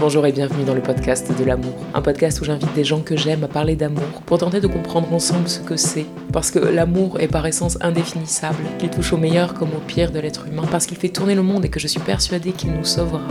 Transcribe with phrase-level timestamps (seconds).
[0.00, 1.74] Bonjour et bienvenue dans le podcast de l'amour.
[1.92, 5.12] Un podcast où j'invite des gens que j'aime à parler d'amour pour tenter de comprendre
[5.12, 6.06] ensemble ce que c'est.
[6.32, 10.18] Parce que l'amour est par essence indéfinissable, qu'il touche au meilleur comme au pire de
[10.18, 12.86] l'être humain, parce qu'il fait tourner le monde et que je suis persuadée qu'il nous
[12.86, 13.28] sauvera.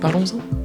[0.00, 0.61] Parlons-en.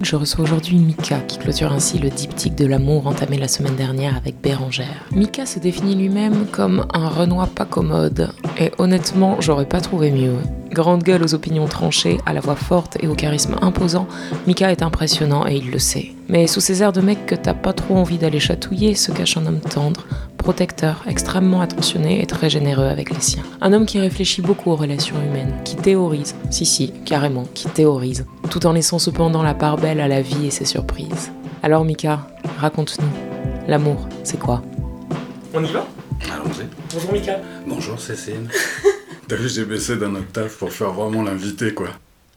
[0.00, 4.16] Je reçois aujourd'hui Mika qui clôture ainsi le diptyque de l'amour entamé la semaine dernière
[4.16, 5.04] avec Bérangère.
[5.10, 10.36] Mika se définit lui-même comme un Renoir pas commode et honnêtement j'aurais pas trouvé mieux.
[10.70, 14.06] Grande gueule aux opinions tranchées, à la voix forte et au charisme imposant,
[14.46, 16.12] Mika est impressionnant et il le sait.
[16.28, 19.36] Mais sous ces airs de mec que t'as pas trop envie d'aller chatouiller se cache
[19.36, 20.06] un homme tendre,
[20.48, 23.42] protecteur, extrêmement attentionné et très généreux avec les siens.
[23.60, 28.24] Un homme qui réfléchit beaucoup aux relations humaines, qui théorise, si si, carrément, qui théorise,
[28.48, 31.30] tout en laissant cependant la part belle à la vie et ses surprises.
[31.62, 32.26] Alors Mika,
[32.56, 33.10] raconte-nous,
[33.68, 34.62] l'amour, c'est quoi?
[35.52, 35.86] On y va?
[36.32, 36.64] Allons-y.
[36.94, 37.40] Bonjour Mika.
[37.66, 38.48] Bonjour Cécile.
[39.28, 41.88] T'as vu, j'ai baissé d'un octave pour faire vraiment l'invité, quoi.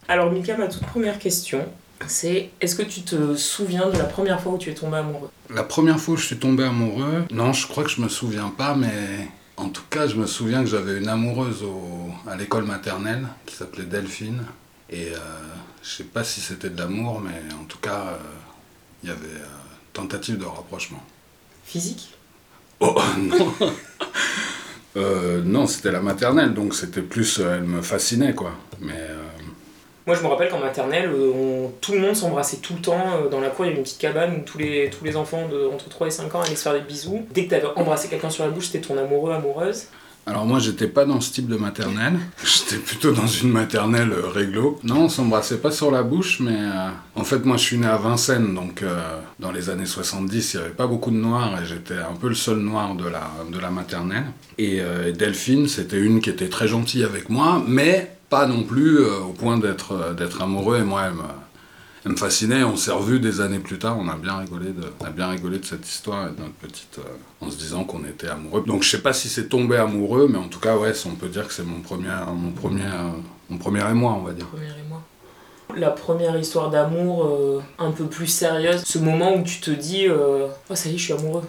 [0.09, 1.65] Alors Mika, ma toute première question,
[2.07, 5.29] c'est est-ce que tu te souviens de la première fois où tu es tombé amoureux?
[5.53, 8.49] La première fois où je suis tombé amoureux, non, je crois que je me souviens
[8.55, 12.63] pas, mais en tout cas, je me souviens que j'avais une amoureuse au- à l'école
[12.65, 14.43] maternelle qui s'appelait Delphine.
[14.89, 15.17] Et euh,
[15.83, 18.17] je sais pas si c'était de l'amour, mais en tout cas, euh,
[19.03, 19.45] il y avait euh,
[19.93, 21.03] tentative de rapprochement.
[21.65, 22.13] Physique?
[22.79, 23.53] Oh non
[24.97, 27.39] Euh, Non, c'était la maternelle, donc c'était plus.
[27.39, 28.51] euh, elle me fascinait, quoi.
[28.79, 28.93] Mais.
[28.93, 29.17] euh,
[30.07, 33.05] Moi, je me rappelle qu'en maternelle, euh, tout le monde s'embrassait tout le temps.
[33.23, 35.69] euh, Dans la cour, il y avait une petite cabane où tous les, enfants de
[35.71, 37.25] entre 3 et 5 ans allaient se faire des bisous.
[37.31, 39.85] Dès que tu avais embrassé quelqu'un sur la bouche, c'était ton amoureux, amoureuse.
[40.27, 42.13] Alors moi j'étais pas dans ce type de maternelle,
[42.45, 44.79] j'étais plutôt dans une maternelle euh, réglo.
[44.83, 46.59] Non, on s'embrassait pas sur la bouche, mais
[47.15, 48.83] en fait moi je suis né à Vincennes, donc
[49.39, 52.27] dans les années 70 il y avait pas beaucoup de noirs et j'étais un peu
[52.29, 54.25] le seul noir de la, de la maternelle.
[54.59, 54.79] Et
[55.17, 59.33] Delphine c'était une qui était très gentille avec moi, mais pas non plus euh, au
[59.33, 61.29] point d'être euh, d'être amoureux et moi elle me,
[62.05, 64.85] elle me fascinait, on s'est revus des années plus tard, on a bien rigolé de,
[64.99, 67.83] on a bien rigolé de cette histoire et de notre petite, euh, en se disant
[67.83, 68.63] qu'on était amoureux.
[68.65, 71.29] Donc je sais pas si c'est tombé amoureux, mais en tout cas ouais, on peut
[71.29, 72.89] dire que c'est mon premier, mon premier,
[73.51, 74.47] mon premier émoi, on va dire.
[74.89, 75.03] Moi.
[75.77, 80.07] La première histoire d'amour euh, un peu plus sérieuse, ce moment où tu te dis
[80.07, 81.43] euh, Oh, ça y est, je suis amoureux.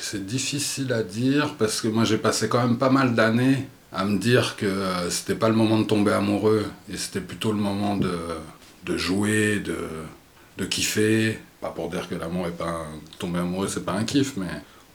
[0.00, 4.04] C'est difficile à dire parce que moi j'ai passé quand même pas mal d'années à
[4.04, 7.58] me dire que euh, c'était pas le moment de tomber amoureux et c'était plutôt le
[7.58, 8.12] moment de,
[8.84, 9.76] de jouer, de,
[10.58, 11.38] de kiffer.
[11.60, 12.86] Pas pour dire que l'amour est pas
[13.18, 14.46] tomber amoureux c'est pas un kiff, mais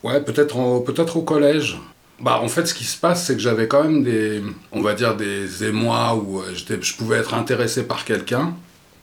[0.02, 1.78] ouais peut-être au- peut-être au collège.
[2.20, 4.42] Bah en fait ce qui se passe c'est que j'avais quand même des
[4.72, 8.54] on va dire des émois où euh, je pouvais être intéressé par quelqu'un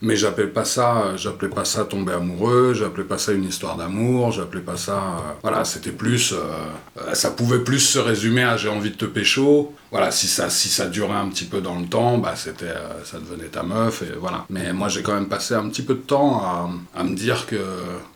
[0.06, 3.76] mais j'appelais pas ça, euh, j'appelais pas ça tomber amoureux, j'appelais pas ça une histoire
[3.76, 8.56] d'amour, j'appelais pas ça, euh, voilà, c'était plus, euh, ça pouvait plus se résumer à
[8.56, 9.74] j'ai envie de te pécho.
[9.92, 12.74] Voilà, si ça, si ça durait un petit peu dans le temps, bah c'était,
[13.04, 14.46] ça devenait ta meuf et voilà.
[14.50, 17.48] Mais moi j'ai quand même passé un petit peu de temps à, à me dire
[17.48, 17.58] que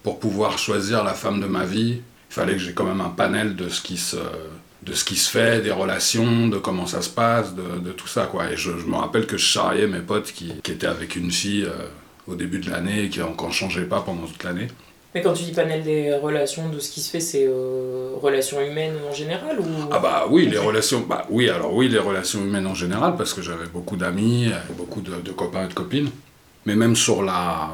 [0.04, 3.10] pour pouvoir choisir la femme de ma vie, il fallait que j'ai quand même un
[3.10, 4.18] panel de ce qui se
[4.84, 8.08] de ce qui se fait, des relations, de comment ça se passe, de, de tout
[8.08, 8.50] ça quoi.
[8.52, 11.32] Et je, je me rappelle que je charriais mes potes qui, qui étaient avec une
[11.32, 11.88] fille euh,
[12.28, 14.68] au début de l'année et qui n'en changeait pas pendant toute l'année.
[15.14, 18.62] Mais quand tu dis panel des relations, de ce qui se fait, c'est euh, relations
[18.62, 19.66] humaines en général ou...
[19.92, 23.34] Ah bah oui, les relations, bah oui, alors oui, les relations humaines en général, parce
[23.34, 26.12] que j'avais beaucoup d'amis, euh, beaucoup de, de copains et de copines,
[26.66, 27.72] mais même sur la,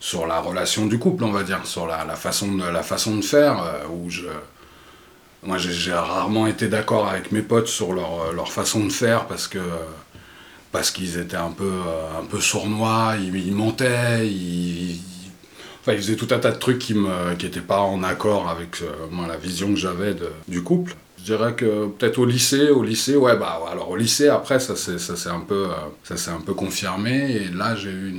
[0.00, 3.16] sur la relation du couple, on va dire, sur la, la façon, de, la façon
[3.16, 4.26] de faire, euh, où je...
[5.44, 9.26] Moi, j'ai- rarement été d'accord avec mes potes sur leur, euh, leur façon de faire,
[9.26, 9.58] parce que...
[10.70, 14.98] Parce qu'ils étaient un peu, euh, un peu sournois, ils, mentaient, ils,
[15.80, 18.86] Enfin, tout un tas de trucs qui me, qui étaient pas en accord avec euh,
[19.10, 20.14] moi, la vision que j'avais
[20.48, 20.94] du couple.
[21.18, 24.76] Je dirais que peut-être au lycée, au lycée, ouais, bah, alors au lycée, après, ça
[24.76, 25.68] s'est un peu,
[26.28, 28.14] un peu confirmé, et là, j'ai eu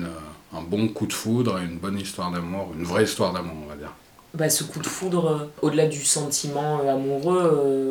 [0.54, 3.68] un bon coup de foudre, et une bonne histoire d'amour, une vraie histoire d'amour, on
[3.68, 3.94] va dire.
[4.34, 7.40] Bah, ce coup de foudre, euh, au-delà du sentiment euh, amoureux,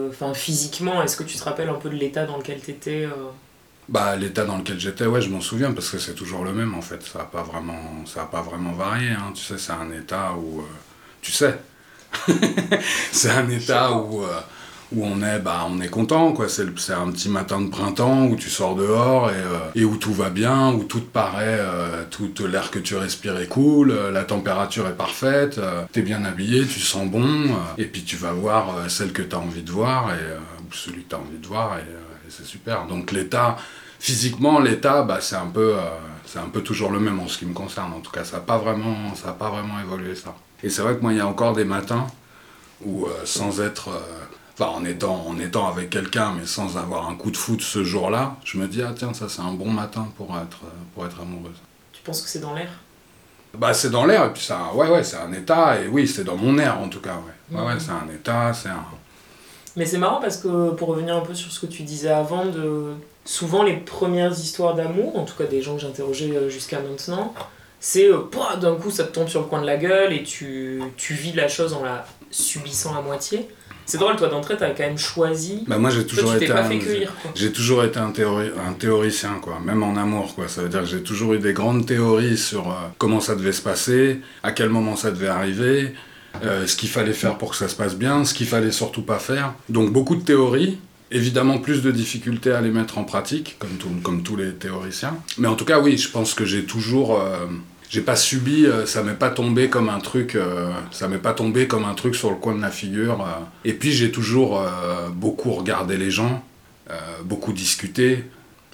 [0.08, 3.04] euh, enfin physiquement, est-ce que tu te rappelles un peu de l'état dans lequel t'étais
[3.06, 3.30] euh?
[3.88, 6.74] Bah, l'état dans lequel j'étais, ouais, je m'en souviens, parce que c'est toujours le même,
[6.74, 7.02] en fait.
[7.02, 9.32] Ça n'a pas vraiment, ça a pas vraiment varié, hein.
[9.34, 10.60] Tu sais, c'est un état où...
[10.60, 10.64] euh,
[11.20, 11.58] tu sais
[13.12, 14.40] C'est un état où, euh,
[14.94, 16.48] où on est, bah, on est content, quoi.
[16.48, 20.12] C'est, un petit matin de printemps où tu sors dehors et, euh, et où tout
[20.12, 24.10] va bien, où tout te paraît, euh, tout l'air que tu respires est cool, euh,
[24.10, 25.60] la température est parfaite,
[25.92, 27.44] t'es bien habillé, tu sens bon,
[27.78, 30.36] et puis tu vas voir celle que t'as envie de voir et
[30.68, 31.82] ou celui que t'as envie de voir et,
[32.28, 32.86] c'est super.
[32.86, 33.58] Donc l'état,
[33.98, 35.74] physiquement, l'état, bah, c'est un peu,
[36.24, 37.92] c'est un peu toujours le même en ce qui me concerne.
[37.92, 40.34] En tout cas, ça n'a pas vraiment, ça a pas vraiment évolué ça.
[40.62, 42.06] Et c'est vrai que moi, il y a encore des matins
[42.86, 43.90] où, sans être,
[44.54, 47.84] enfin, en étant, en étant avec quelqu'un, mais sans avoir un coup de foot ce
[47.84, 50.60] jour-là, je me dis ah tiens, ça c'est un bon matin pour être,
[50.94, 51.56] pour être amoureuse.
[51.93, 52.70] Tu penses que c'est dans l'air?
[53.54, 56.25] Bah, c'est dans l'air, et puis un, ouais, ouais, c'est un état, et oui, c'est
[56.25, 57.58] dans mon air en tout cas, ouais.
[57.58, 58.84] Ouais, ouais, c'est un état, c'est un.
[59.76, 62.46] Mais c'est marrant parce que pour revenir un peu sur ce que tu disais avant,
[62.46, 62.94] de
[63.25, 67.34] souvent les premières histoires d'amour, en tout cas des gens que j'interrogeais euh, jusqu'à maintenant,
[67.81, 68.22] c'est euh,
[68.60, 71.32] d'un coup ça te tombe sur le coin de la gueule et tu, tu vis
[71.32, 73.49] la chose en la subissant à moitié.
[73.87, 75.64] C'est drôle, toi d'entrée t'as quand même choisi.
[75.67, 77.31] Bah, moi j'ai Toi toujours tu été pas un- fait cueillir quoi.
[77.34, 80.34] J'ai toujours été un, théori- un théoricien, quoi, même en amour.
[80.34, 80.49] Quoi.
[80.49, 83.52] Ça veut dire que j'ai toujours eu des grandes théories sur euh, comment ça devait
[83.52, 85.94] se passer, à quel moment ça devait arriver,
[86.44, 89.02] euh, ce qu'il fallait faire pour que ça se passe bien, ce qu'il fallait surtout
[89.02, 89.52] pas faire.
[89.69, 90.78] Donc beaucoup de théories,
[91.11, 95.17] évidemment plus de difficultés à les mettre en pratique, comme, tout- comme tous les théoriciens.
[95.38, 97.20] Mais en tout cas, oui, je pense que j'ai toujours...
[97.20, 97.46] euh,
[97.92, 101.34] j'ai pas subi, euh, ça m'est pas tombé comme un truc, euh, ça m'est pas
[101.34, 103.20] tombé comme un truc sur le coin de la figure.
[103.20, 103.44] euh.
[103.66, 104.58] Et puis j'ai toujours
[105.14, 106.42] beaucoup regardé les gens,
[107.24, 108.24] beaucoup discuté.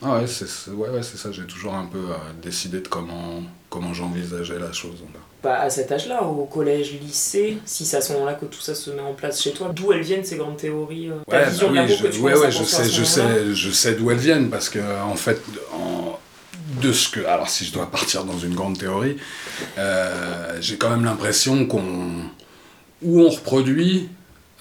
[0.00, 1.98] Ah ouais, c'est ouais, ouais, ça, j'ai toujours un peu
[2.40, 5.02] décidé de comment, comment j'envisageais la chose.
[5.42, 8.74] Bah, à cet âge-là, au collège, lycée, si c'est à ce moment-là que tout ça
[8.76, 11.72] se met en place chez toi, d'où elles viennent ces grandes théories Ta Ouais, vision
[11.72, 14.18] bah oui, que je, tu ouais, ouais, je sais, je sais, je sais d'où elles
[14.18, 15.40] viennent parce que en fait,
[15.72, 16.07] en-
[16.68, 19.16] de ce que, alors si je dois partir dans une grande théorie,
[19.78, 22.08] euh, j'ai quand même l'impression qu'on,
[23.02, 24.08] ou on reproduit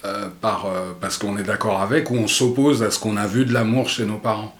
[0.04, 3.26] euh, par, euh, parce qu'on est d'accord avec, ou on s'oppose à ce qu'on a
[3.26, 4.54] vu de l'amour chez nos parents.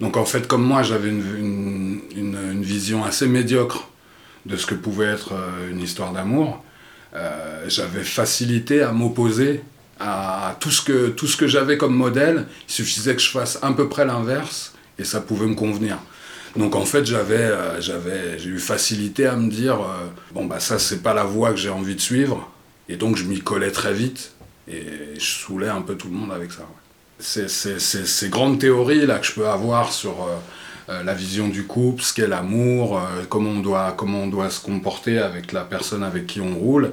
[0.00, 3.88] Donc en fait, comme moi, j'avais une, une, vision assez médiocre
[4.44, 5.32] de ce que pouvait être
[5.70, 6.62] une histoire d'amour,
[7.68, 9.62] j'avais facilité à m'opposer
[10.00, 12.46] à tout ce que, tout ce que j'avais comme modèle.
[12.68, 15.98] Il suffisait que je fasse à peu près l'inverse et ça pouvait me convenir.
[16.56, 20.60] Donc en fait, j'avais, euh, j'avais, j'ai eu facilité à me dire euh, bon bah
[20.60, 22.50] ça c'est pas la voie que j'ai envie de suivre
[22.88, 24.32] et donc je m'y collais très vite
[24.68, 24.84] et
[25.18, 26.62] je saoulais un peu tout le monde avec ça.
[27.18, 30.28] ces grandes théories là que je peux avoir sur
[30.88, 34.60] euh, la vision du couple, ce qu'est l'amour, comment on doit comment on doit se
[34.60, 36.92] comporter avec la personne avec qui on roule,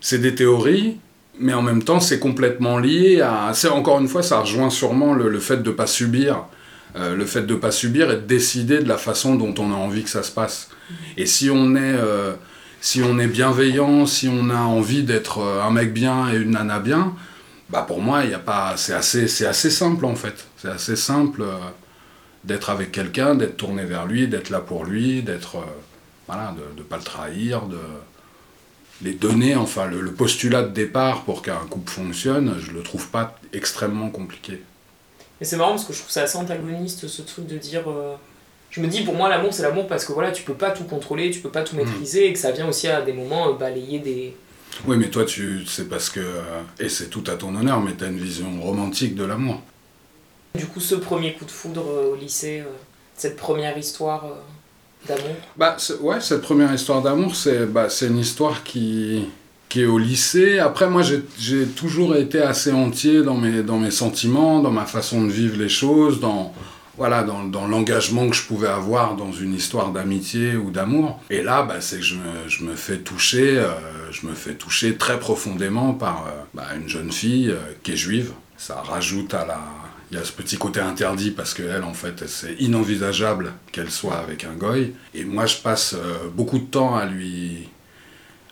[0.00, 0.98] c'est des théories.
[1.42, 3.52] Mais en même temps, c'est complètement lié à.
[3.54, 6.44] C'est encore une fois, ça rejoint sûrement le, le fait de ne pas subir.
[6.96, 9.72] Euh, le fait de ne pas subir et de décider de la façon dont on
[9.72, 10.70] a envie que ça se passe.
[11.16, 12.32] Et si on est, euh,
[12.80, 16.50] si on est bienveillant, si on a envie d'être euh, un mec bien et une
[16.52, 17.14] nana bien,
[17.68, 20.46] bah pour moi, y a pas, c'est assez, c'est assez simple en fait.
[20.56, 21.44] C'est assez simple
[22.42, 25.58] d'être avec quelqu'un, d'être tourné vers lui, d'être là pour lui, d'être,
[26.26, 27.78] voilà, de ne pas le trahir, de
[29.02, 33.08] les donner, enfin le, le postulat de départ pour qu'un couple fonctionne, je le trouve
[33.08, 34.60] pas extrêmement compliqué.
[35.40, 37.88] Et c'est marrant parce que je trouve ça assez antagoniste ce truc de dire.
[37.90, 38.14] euh,
[38.70, 40.84] Je me dis pour moi l'amour c'est l'amour parce que voilà tu peux pas tout
[40.84, 41.78] contrôler, tu peux pas tout Mm.
[41.78, 44.36] maîtriser et que ça vient aussi à des moments euh, balayer des.
[44.86, 46.42] Oui, mais toi, tu, c'est parce que, euh,
[46.78, 49.60] et c'est tout à ton honneur, mais tu as une vision romantique de l'amour.
[50.54, 52.62] Du coup ce premier coup de foudre au lycée,
[53.16, 54.24] cette première histoire
[55.08, 55.34] d'amour.
[55.56, 59.26] Bah, ouais, cette première histoire d'amour, c'est bah, c'est une histoire qui,
[59.70, 60.58] qui est au lycée.
[60.58, 65.24] Après, moi, j'ai- toujours été assez entier dans mes, dans mes sentiments, dans ma façon
[65.24, 66.52] de vivre les choses, dans,
[66.98, 71.20] voilà, dans, dans l'engagement que je pouvais avoir dans une histoire d'amitié ou d'amour.
[71.30, 73.70] Et là, bah, c'est que je me, je me fais toucher, euh,
[74.10, 77.96] je me fais toucher très profondément par euh, bah, une jeune fille euh, qui est
[77.96, 78.32] juive.
[78.58, 79.60] Ça rajoute à la...
[80.10, 84.16] Il y a ce petit côté interdit parce qu'elle, en fait, c'est inenvisageable qu'elle soit
[84.16, 84.92] avec un goy.
[85.14, 85.94] Et moi, je passe
[86.36, 87.68] beaucoup de temps à lui,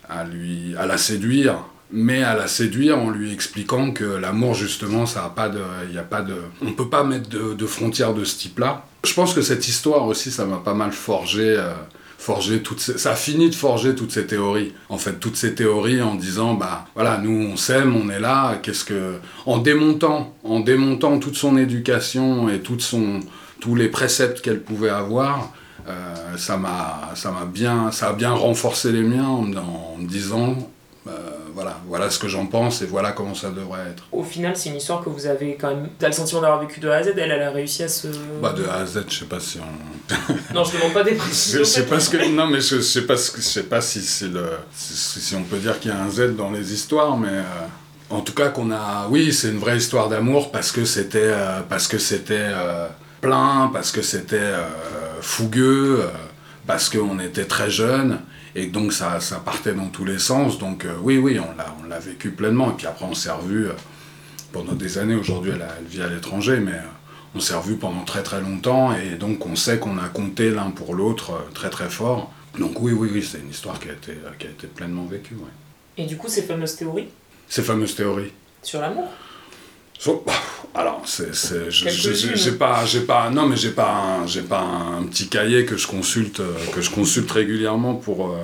[0.09, 1.57] à lui, à la séduire,
[1.91, 5.61] mais à la séduire en lui expliquant que l'amour, justement, ça a pas de,
[5.93, 8.85] y a pas de, on peut pas mettre de, frontières de ce type-là.
[9.05, 11.57] Je pense que cette histoire aussi, ça m'a pas mal forgé.
[11.57, 11.73] euh,
[12.21, 14.73] forgé toutes ces- ça a fini de forger toutes ces théories.
[14.89, 18.57] En fait, toutes ces théories en disant, bah voilà, nous on s'aime, on est là,
[18.61, 19.19] qu'est-ce que.
[19.47, 23.21] En démontant, en démontant toute son éducation et son,
[23.61, 25.53] tous les préceptes qu'elle pouvait avoir,
[25.89, 29.97] euh, ça m'a ça m'a bien, ça a bien renforcé les miens en, me- en
[29.99, 30.57] me disant,
[31.07, 31.11] euh,
[31.55, 34.05] voilà, voilà ce que j'en pense et voilà comment ça devrait être.
[34.13, 35.89] Au final c'est une histoire que vous avez quand même.
[35.99, 38.09] T'as le sentiment d'avoir vécu de A à Z, elle, elle a réussi à se.
[38.43, 40.15] Bah de A à Z, je sais pas si on.
[40.55, 41.59] Non je demande pas des précisions.
[41.61, 43.81] je sais pas ce que non mais je, sais pas ce que je sais pas
[43.81, 46.73] si c'est le si, si on peut dire qu'il y a un Z dans les
[46.73, 47.43] histoires mais euh,
[48.11, 49.07] En tout cas, qu'on a.
[49.11, 51.19] Oui, c'est une vraie histoire d'amour parce que c'était.
[51.45, 52.49] euh, parce que c'était
[53.21, 54.53] plein, parce que c'était
[55.21, 56.09] fougueux, euh,
[56.67, 58.21] parce qu'on était très jeunes.
[58.55, 60.59] Et donc ça, ça partait dans tous les sens.
[60.59, 62.71] Donc euh, oui, oui, on l'a, on l'a vécu pleinement.
[62.71, 63.73] Et puis après, on s'est revus euh,
[64.53, 65.15] pendant des années.
[65.15, 68.95] Aujourd'hui, elle, vit à l'étranger, mais euh, on s'est revus pendant très très longtemps.
[68.95, 72.33] Et donc on sait qu'on a compté l'un pour l'autre euh, très très fort.
[72.59, 75.35] Donc oui, oui, oui, c'est une histoire qui a été, qui a été pleinement vécue.
[75.35, 76.03] ouais.
[76.03, 77.09] Et du coup, ces fameuses théories?
[77.49, 78.33] Ces fameuses théories.
[78.63, 79.09] sur l'amour?
[80.75, 82.37] Alors, c'est, c'est, je- je- Quelques-unes.
[82.37, 85.77] j'ai, pas, j'ai pas, non, mais j'ai pas, un, j'ai pas un petit cahier que
[85.77, 88.37] je consulte, euh, que je consulte régulièrement pour, euh,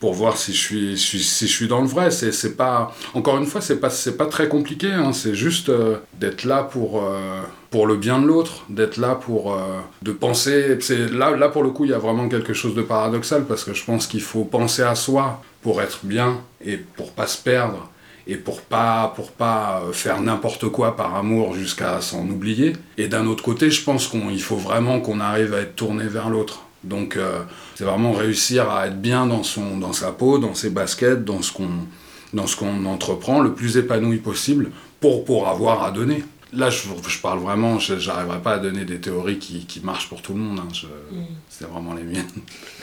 [0.00, 2.10] pour voir si je suis, si, si je suis dans le vrai.
[2.10, 4.90] C'est, c'est pas, encore une fois, c'est pas, c'est pas très compliqué.
[4.90, 5.12] hein.
[5.12, 7.40] c'est juste euh, d'être là pour, euh,
[7.70, 9.58] pour le bien de l'autre, d'être là pour, euh,
[10.02, 10.78] de penser.
[10.80, 13.64] C'est là, là pour le coup, il y a vraiment quelque chose de paradoxal parce
[13.64, 17.40] que je pense qu'il faut penser à soi pour être bien et pour pas se
[17.40, 17.88] perdre
[18.26, 22.74] et pour pas pour pas euh, faire n'importe quoi par amour jusqu'à s'en oublier.
[22.98, 26.28] Et d'un autre côté je pense qu'il faut vraiment qu'on arrive à être tourné vers
[26.28, 26.62] l'autre.
[26.84, 27.42] Donc euh,
[27.74, 31.42] c'est vraiment réussir à être bien dans son dans sa peau dans ses baskets dans
[31.42, 31.70] ce qu'on
[32.32, 36.82] dans ce qu'on entreprend le plus épanoui possible pour pour avoir à donner là je,
[37.08, 40.34] je parle vraiment je- j'arriverai pas à donner des théories qui, qui marchent pour tout
[40.34, 40.68] le monde hein.
[40.72, 40.86] Je-
[41.48, 42.28] c'est vraiment les miennes.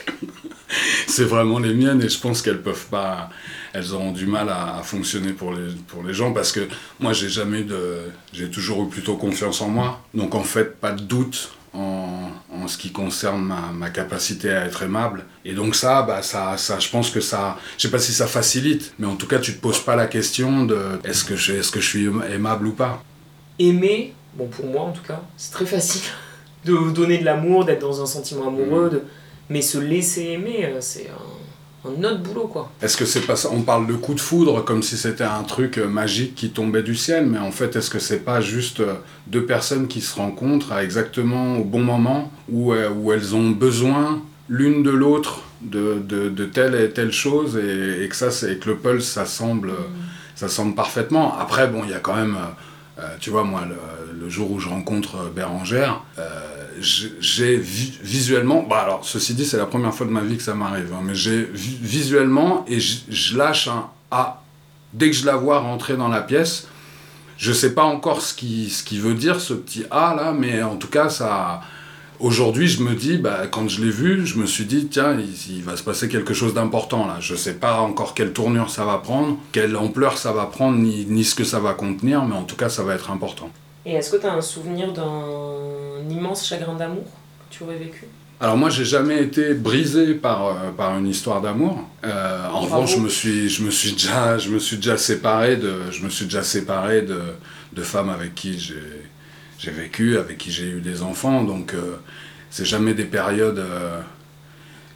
[1.08, 3.28] C'est vraiment les miennes et je pense qu'elles peuvent pas
[3.72, 6.60] elles auront du mal à, à fonctionner pour les, pour les gens parce que
[7.00, 7.98] moi j'ai jamais eu de
[8.32, 10.00] j'ai toujours eu plutôt confiance en moi.
[10.14, 14.64] Donc en fait pas de doute en, en ce qui concerne ma, ma capacité à
[14.66, 15.24] être aimable.
[15.44, 18.28] Et donc ça bah ça ça je pense que ça je sais pas si ça
[18.28, 21.54] facilite mais en tout cas tu te poses pas la question de est-ce que je
[21.54, 23.02] est-ce que je suis aimable ou pas
[23.60, 26.02] Aimer, bon pour moi en tout cas, c'est très facile
[26.64, 29.02] de donner de l'amour, d'être dans un sentiment amoureux, de...
[29.48, 31.08] mais se laisser aimer, euh, c'est
[31.86, 32.72] un, un autre boulot quoi.
[32.82, 35.44] Est-ce que c'est pas ça On parle de coup de foudre comme si c'était un
[35.44, 38.80] truc euh, magique qui tombait du ciel, mais en fait, est-ce que c'est pas juste
[38.80, 38.94] euh,
[39.28, 44.22] deux personnes qui se rencontrent à exactement au bon moment où, où elles ont besoin
[44.48, 48.58] l'une de l'autre de, de, de telle et telle chose et, et que ça, c'est
[48.58, 49.88] que le pulse, ça semble, euh,
[50.34, 51.36] ça semble parfaitement.
[51.38, 52.36] Après, bon, il y a quand même,
[53.00, 56.02] euh, tu vois, moi, le, jour où je rencontre euh, Bérangère.
[56.18, 56.22] euh,
[56.80, 60.36] j'ai- j'ai vi- visuellement, bah alors ceci dit c'est la première fois de ma vie
[60.36, 64.42] que ça m'arrive, hein, mais j'ai vi- visuellement et je, lâche un A.
[64.94, 66.68] Dès que je la vois rentrer dans la pièce,
[67.38, 70.62] je sais pas encore ce qui, ce qui veut dire ce petit A là, mais
[70.62, 71.60] en tout cas ça...
[72.20, 75.56] Aujourd'hui je me dis, bah, quand je l'ai vu, je me suis dit, tiens, il,
[75.56, 77.16] il va se passer quelque chose d'important là.
[77.18, 81.06] Je sais pas encore quelle tournure ça va prendre, quelle ampleur ça va prendre, ni,
[81.06, 83.48] ni ce que ça va contenir, mais en tout cas ça va être important.
[83.86, 88.06] Et est-ce que tu as un souvenir d'un immense chagrin d'amour que tu aurais vécu?
[88.38, 91.86] Alors moi, j'ai jamais été brisé par, euh, par une histoire d'amour.
[92.04, 95.56] Euh, en revanche, je me suis, je me suis déjà, je me suis déjà séparé
[95.56, 97.20] de, je me suis déjà séparé de,
[97.72, 98.74] de femmes avec qui j'ai,
[99.60, 101.44] j'ai vécu, avec qui j'ai eu des enfants.
[101.44, 101.96] Donc, euh,
[102.50, 104.00] c'est jamais des périodes, euh,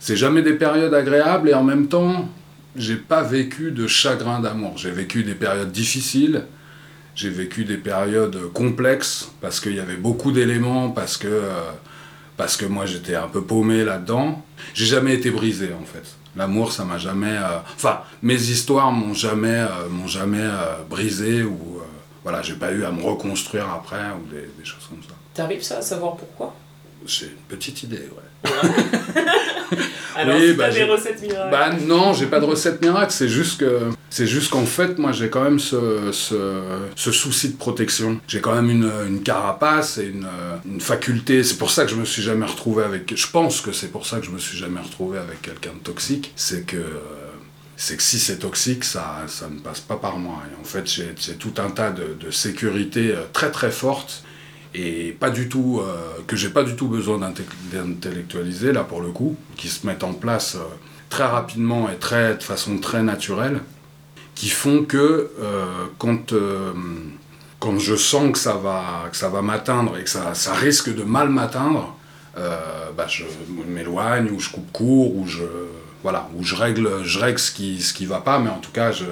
[0.00, 1.50] c'est jamais des périodes agréables.
[1.50, 2.28] Et en même temps,
[2.74, 4.78] j'ai pas vécu de chagrin d'amour.
[4.78, 6.44] J'ai vécu des périodes difficiles.
[7.14, 11.70] J'ai vécu des périodes complexes parce qu'il y avait beaucoup d'éléments, parce que euh,
[12.36, 14.44] parce que moi j'étais un peu paumé là-dedans.
[14.72, 16.16] J'ai jamais été brisé en fait.
[16.36, 17.38] L'amour, ça m'a jamais.
[17.76, 20.48] Enfin, mes histoires m'ont jamais, m'ont jamais
[20.90, 21.78] brisé ou
[22.24, 25.14] voilà, j'ai pas eu à me reconstruire après ou des, des choses comme ça.
[25.34, 26.54] T'arrives ça à savoir pourquoi?
[27.06, 28.50] J'ai une petite idée, ouais.
[30.16, 31.50] Alors Oui, si bah, des recettes miracles.
[31.50, 35.10] Bah non, j'ai pas de recette miracle, c'est juste que c'est juste qu'en fait, moi
[35.12, 36.62] j'ai quand même ce, ce,
[36.94, 38.20] ce souci de protection.
[38.28, 40.26] J'ai quand même une, une carapace et une,
[40.66, 41.42] une faculté.
[41.42, 43.14] C'est pour ça que je me suis jamais retrouvé avec.
[43.16, 45.80] Je pense que c'est pour ça que je me suis jamais retrouvé avec quelqu'un de
[45.82, 46.32] toxique.
[46.36, 46.76] C'est que
[47.76, 50.42] c'est que si c'est toxique, ça, ça ne passe pas par moi.
[50.50, 54.22] Et en fait, j'ai tout un tas de, de sécurité euh, très très fortes
[54.74, 59.10] et pas du tout euh, que j'ai pas du tout besoin d'intellectualiser là pour le
[59.10, 60.64] coup, qui se mettent en place euh,
[61.10, 63.60] très rapidement et très de façon très naturelle,
[64.34, 65.30] qui font que
[65.98, 66.34] quand
[67.60, 70.92] quand je sens que ça va que ça va m'atteindre et que ça, ça risque
[70.92, 71.96] de mal m'atteindre,
[72.34, 73.22] bah, je
[73.68, 75.44] m'éloigne ou je coupe court ou je
[76.04, 78.70] voilà ou je règle je règle ce qui ce qui va pas, mais en tout
[78.72, 79.06] cas je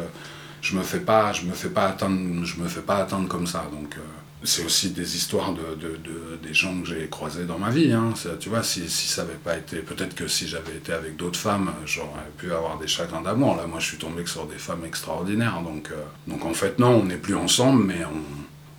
[0.66, 3.48] je me fais pas je me fais pas atteindre je me fais pas atteindre comme
[3.48, 4.00] ça donc euh,
[4.44, 7.92] c'est aussi des histoires de, de, de- des gens que j'ai croisés dans ma vie.
[7.92, 8.12] Hein.
[8.40, 11.38] Tu vois, si, si ça avait pas été, peut-être que si j'avais été avec d'autres
[11.38, 13.54] femmes, j'aurais pu avoir des chagrins d'amour.
[13.54, 15.60] Là, moi, je suis tombé sur des femmes extraordinaires.
[15.62, 18.20] Donc, euh, donc en fait, non, on n'est plus ensemble, mais on,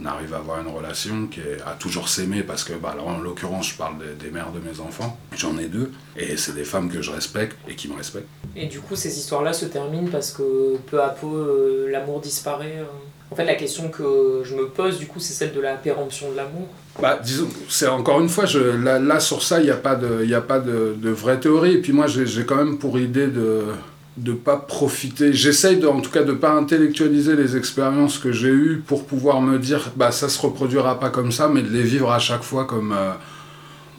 [0.03, 3.07] on arrive à avoir une relation qui est à toujours s'aimer parce que, bah, alors,
[3.07, 5.17] en l'occurrence, je parle des, des mères de mes enfants.
[5.35, 5.91] J'en ai deux.
[6.17, 8.27] Et c'est des femmes que je respecte et qui me respectent.
[8.55, 12.79] Et du coup, ces histoires-là se terminent parce que peu à peu, euh, l'amour disparaît
[12.79, 12.85] euh,
[13.31, 16.31] En fait, la question que je me pose, du coup, c'est celle de la péremption
[16.31, 16.67] de l'amour.
[17.01, 19.95] Bah, disons, c'est encore une fois, je, là, là, sur ça, il n'y a pas,
[19.95, 21.73] de, y a pas de, de vraie théorie.
[21.73, 23.63] Et puis moi, j'ai quand même pour idée de
[24.17, 25.33] de pas profiter.
[25.33, 29.57] J'essaye en tout cas de pas intellectualiser les expériences que j'ai eues pour pouvoir me
[29.59, 32.65] dire, bah ça se reproduira pas comme ça, mais de les vivre à chaque fois
[32.65, 32.91] comme.
[32.93, 33.13] euh,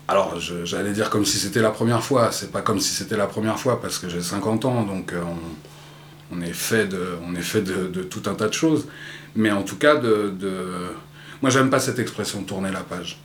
[0.06, 2.30] alors, j'allais dire comme si c'était la première fois.
[2.33, 5.21] C'est pas comme si c'était la première fois parce que j'ai 50 ans, donc euh,
[6.30, 8.87] on, on est fait de, on est fait de, de tout un tas de choses.
[9.37, 10.52] Mais en tout cas, de, de...
[11.42, 13.18] moi j'aime pas cette expression tourner la page.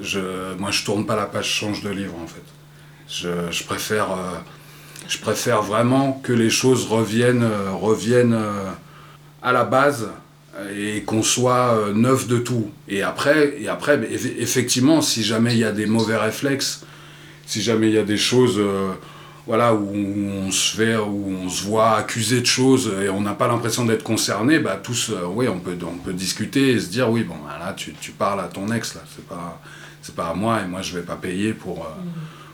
[0.00, 0.20] Je,
[0.58, 2.42] moi je tourne pas la page, je change de livre en fait.
[3.08, 4.38] Je, je préfère, euh,
[5.08, 8.70] je préfère vraiment que les choses reviennent, euh, reviennent euh,
[9.42, 10.08] à la base
[10.74, 12.70] et qu'on soit euh, neuf de tout.
[12.88, 14.00] Et après, et après
[14.38, 16.84] effectivement, si jamais il y a des mauvais réflexes,
[17.46, 18.92] si jamais il y a des choses euh,
[19.46, 23.34] voilà, où on se fait, où on se voit accusé de choses et on n'a
[23.34, 26.88] pas l'impression d'être concerné, bah tous, euh, oui, on peut, on peut discuter et se
[26.88, 29.62] dire, oui, bon, bah, là, tu, tu parles à ton ex, là, c'est pas,
[30.02, 31.90] c'est pas à moi et moi, je vais pas payer pour, euh,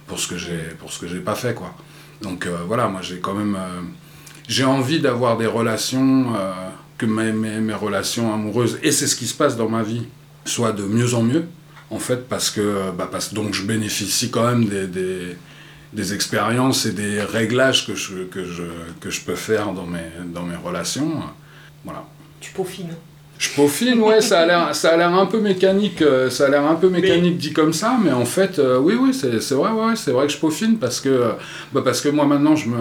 [0.06, 1.74] pour ce que j'ai, pour ce que j'ai pas fait, quoi.
[2.22, 3.80] Donc euh, voilà, moi, j'ai quand même, euh,
[4.48, 6.52] j'ai envie d'avoir des relations, euh,
[6.98, 10.06] que mes, mes, relations amoureuses, et c'est ce qui se passe dans ma vie,
[10.44, 11.46] soient de mieux en mieux,
[11.90, 14.86] en fait, parce que, bah, parce, donc je bénéficie quand même des,
[15.92, 21.22] des, expériences et des réglages que je peux faire dans mes, dans mes relations.
[21.84, 22.04] Voilà.
[22.40, 22.94] Tu peaufines.
[23.42, 26.48] Je peaufine, ouais, ça a l'air, ça a l'air un peu mécanique, euh, ça a
[26.48, 29.56] l'air un peu mécanique dit comme ça, mais en fait, euh, oui, oui, c'est, c'est
[29.56, 31.32] vrai, ouais, c'est vrai que je peaufine parce que, euh,
[31.72, 32.78] bah, parce que moi maintenant, je me,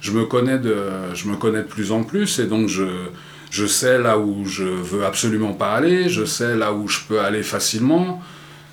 [0.00, 0.74] je me connais de,
[1.14, 2.82] je me connais de plus en plus et donc je,
[3.52, 7.20] je sais là où je veux absolument pas aller, je sais là où je peux
[7.20, 8.20] aller facilement,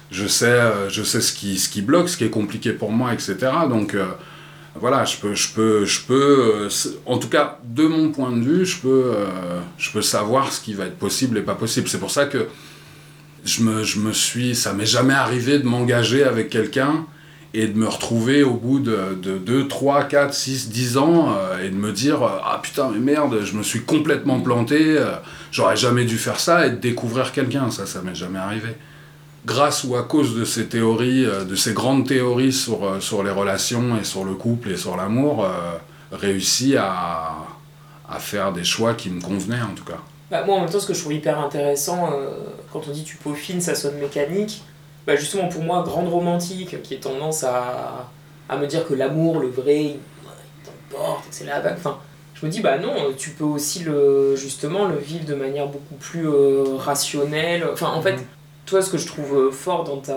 [0.10, 0.60] je sais,
[0.90, 3.36] je sais ce qui, ce qui bloque, ce qui est compliqué pour moi, etc.
[3.70, 4.06] Donc euh,
[4.80, 6.70] voilà, je peux, je peux, je peux, euh,
[7.06, 10.62] en tout cas, de mon point de vue, je peux, euh, je peux savoir ce
[10.62, 11.88] qui va être possible et pas possible.
[11.88, 12.48] C'est pour ça que
[13.46, 17.06] je me, je me suis, ça m'est jamais arrivé de m'engager avec quelqu'un
[17.54, 21.66] et de me retrouver au bout de, de 2, 3, 4, 6, 10 ans euh,
[21.66, 24.98] et de me dire Ah putain, mais merde, je me suis complètement planté,
[25.52, 27.70] j'aurais jamais dû faire ça et de découvrir quelqu'un.
[27.72, 28.70] Ça, ça m'est jamais arrivé.
[29.46, 33.24] Grâce ou à cause de ces théories, euh, de ces grandes théories sur, euh, sur
[33.24, 35.50] les relations et sur le couple et sur l'amour, euh,
[36.12, 37.36] réussi à,
[38.10, 40.00] à faire des choix qui me convenaient en tout cas.
[40.30, 42.32] Bah, moi, en même temps, ce que je trouve hyper intéressant, euh,
[42.72, 44.64] quand on dit tu peaufines, ça sonne mécanique,
[45.08, 48.10] bah, justement pour moi, grande romantique, qui est tendance à,
[48.48, 50.00] à me dire que l'amour, le vrai, il, il
[50.92, 51.78] t'emporte, c'est la vague.
[51.78, 51.98] Enfin,
[52.36, 55.96] je me dis, bah non, tu peux aussi le, justement le vivre de manière beaucoup
[55.96, 57.66] plus euh, rationnelle.
[57.74, 58.18] Enfin, en fait,
[58.70, 60.16] toi, ce que je trouve euh, fort dans ta-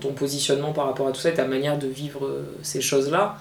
[0.00, 3.36] ton positionnement par rapport à tout ça et ta manière de vivre euh, ces choses-là,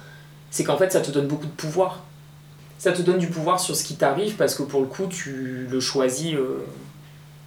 [0.52, 2.00] c'est qu'en fait, ça te donne beaucoup de pouvoir.
[2.78, 5.67] Ça te donne du pouvoir sur ce qui t'arrive parce que pour le coup, tu
[5.69, 6.60] le choisis euh,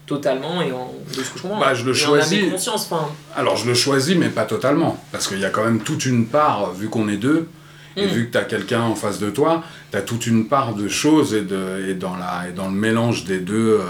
[0.06, 1.60] totalement et en, de ce que je comprends.
[1.60, 2.50] Bah, je le choisis.
[2.50, 2.90] Conscience.
[3.36, 4.98] Alors je le choisis, mais pas totalement.
[5.12, 7.48] Parce qu'il y a quand même toute une part, vu qu'on est deux,
[7.96, 8.08] et Mm.
[8.08, 10.88] vu que tu as quelqu'un en face de toi, tu as toute une part de
[10.88, 13.84] choses et, de, et, dans, la, et dans le mélange des deux, euh,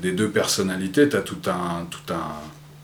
[0.00, 2.32] des deux personnalités, tu as tout un, tout, un,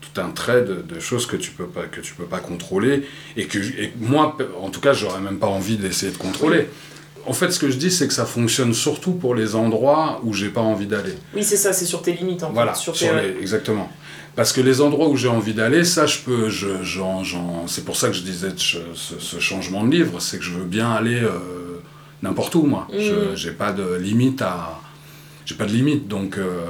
[0.00, 3.06] tout un trait de, de choses que tu peux pas, que tu peux pas contrôler.
[3.36, 6.68] Et que et moi, en tout cas, j'aurais même pas envie d'essayer de contrôler.
[7.26, 10.32] En fait, ce que je dis, c'est que ça fonctionne surtout pour les endroits où
[10.32, 11.12] j'ai pas envie d'aller.
[11.34, 12.80] Oui, c'est ça, c'est sur tes limites en Voilà, fait.
[12.80, 13.20] Sur sur tes...
[13.34, 13.90] les- exactement.
[14.34, 16.48] Parce que les endroits où j'ai envie d'aller, ça, je peux.
[16.48, 16.68] Je,
[17.66, 20.52] c'est pour ça que je disais ce, ce- ce changement de livre, c'est que je
[20.52, 21.80] veux bien aller euh,
[22.22, 22.86] n'importe où, moi.
[22.92, 23.34] Je Mhm.
[23.36, 24.80] j'ai pas de limite à.
[25.48, 26.36] J'ai pas de limite, donc.
[26.36, 26.66] euh,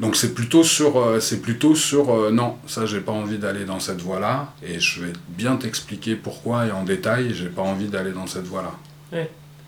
[0.00, 0.98] donc c'est plutôt sur.
[0.98, 2.10] euh, c'est plutôt sur.
[2.12, 6.16] euh, non, ça, j'ai pas envie d'aller dans cette voie-là, et je vais bien t'expliquer
[6.16, 8.72] pourquoi et en détail, j'ai pas envie d'aller dans cette voie-là.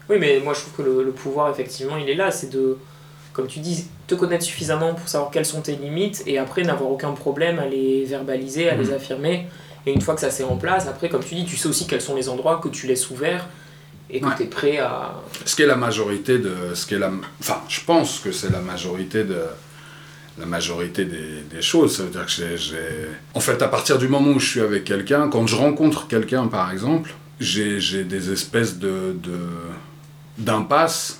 [0.09, 2.33] Oui, mais moi je trouve que le, le pouvoir, effectivement, il est là.
[2.33, 2.77] C'est de,
[3.33, 6.91] comme tu dis, te connaître suffisamment pour savoir quelles sont tes limites et après n'avoir
[6.91, 8.95] aucun problème à les verbaliser, à les Mhm.
[8.95, 9.47] affirmer.
[9.87, 11.87] Et une fois que ça c'est en place, après, comme tu dis, tu sais aussi
[11.87, 13.49] quels sont les endroits que tu laisses ouverts
[14.13, 14.33] et que Ouais.
[14.37, 15.15] tu es prêt à.
[15.45, 16.53] Ce qui est la majorité de.
[16.75, 19.41] Ce qui est la, enfin, je pense que c'est la majorité de.
[20.39, 21.97] La majorité des, des choses.
[21.97, 22.77] Ça veut dire que j'ai,
[23.35, 26.47] En fait, à partir du moment où je suis avec quelqu'un, quand je rencontre quelqu'un
[26.47, 29.15] par exemple, j'ai, j'ai des espèces de.
[29.23, 29.39] de
[30.39, 31.20] d'impasses.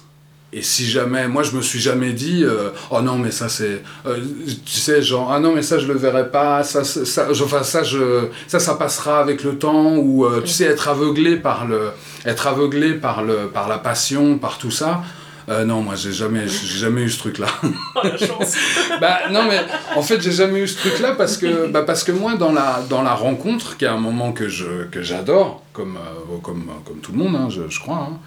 [0.53, 1.29] Et si jamais.
[1.29, 2.43] Moi, je me suis jamais dit.
[2.45, 3.83] euh, oh non, mais ça, c'est.
[4.07, 4.19] euh,
[4.67, 5.31] tu sais, genre.
[5.33, 6.65] Ah non, mais ça, je le verrai pas.
[6.65, 9.97] Ça, ça, enfin, ça, je, ça, ça passera avec le temps.
[9.97, 11.91] Ou, euh, tu sais, être aveuglé par le
[12.27, 15.03] être aveuglé par, le, par la passion, par tout ça.
[15.49, 17.47] Euh, non, moi j'ai jamais, j'ai jamais eu ce truc-là.
[17.97, 18.55] Oh, la chance
[19.01, 19.61] bah non, mais
[19.97, 22.83] en fait j'ai jamais eu ce truc-là parce que, bah, parce que moi dans la,
[22.89, 25.99] dans la rencontre, qui est un moment que je, que j'adore, comme,
[26.43, 28.19] comme, comme tout le monde, hein, je, je crois, hein,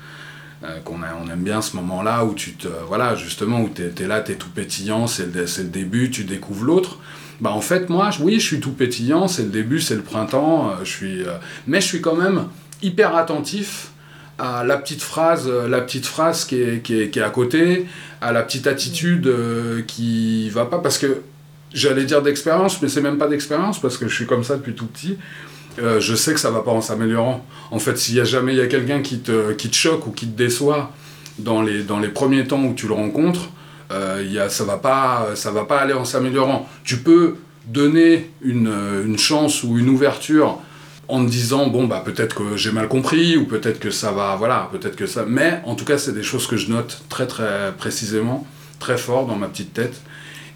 [0.64, 4.08] euh, qu'on on aime bien ce moment-là où tu te, voilà, justement, où tu es,
[4.08, 7.00] là, tu es tout pétillant, c'est le, début, tu découvres l'autre.
[7.42, 10.70] Bah en fait, moi, oui, je suis tout pétillant, c'est le début, c'est le printemps,
[10.70, 11.34] euh, je suis, euh,
[11.68, 12.46] mais je suis quand même
[12.82, 13.90] hyper attentif
[14.40, 17.86] à la petite phrase, la petite phrase qui est, qui est, qui est à côté,
[18.22, 19.32] à la petite attitude
[19.86, 21.22] qui va pas, parce que
[21.74, 24.74] j'allais dire d'expérience, mais c'est même pas d'expérience, parce que je suis comme ça depuis
[24.74, 25.18] tout petit.
[25.80, 27.46] Euh, je sais que ça va pas en s'améliorant.
[27.72, 30.08] En fait, s'il y a jamais il y a quelqu'un qui te, qui te choque
[30.08, 30.92] ou qui te déçoit
[31.40, 33.50] dans les, dans les premiers temps où tu le rencontres,
[33.92, 36.70] euh, y a, ça va pas ça va pas aller en s'améliorant.
[36.84, 40.60] Tu peux donner une, euh, une chance ou une ouverture
[41.08, 44.36] en te disant bon bah peut-être que j'ai mal compris ou peut-être que ça va
[44.38, 47.28] voilà peut-être que ça mais en tout cas c'est des choses que je note très
[47.28, 48.48] très précisément
[48.80, 50.02] très fort dans ma petite tête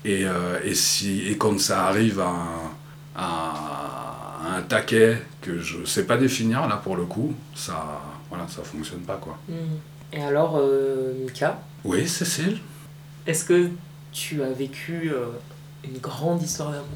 [0.05, 3.86] et, euh, et si et quand ça arrive à
[4.57, 7.33] un taquet que je sais pas définir là pour le coup.
[7.55, 9.37] Ça voilà ça fonctionne pas quoi.
[10.13, 12.57] Et alors, euh, Mika, oui Cécile
[13.25, 13.69] est-ce que
[14.13, 15.25] tu as vécu euh,
[15.83, 16.87] une grande histoire d'amour?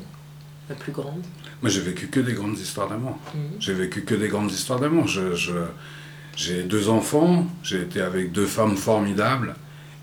[0.70, 1.22] La plus grande?
[1.62, 3.18] Moi j'ai vécu que des grandes histoires d'amour.
[3.36, 3.42] Mhm.
[3.60, 5.08] J'ai vécu que des grandes histoires d'amour.
[5.08, 5.52] Je, je-
[6.38, 9.56] j'ai deux enfants, j'ai été avec deux femmes formidables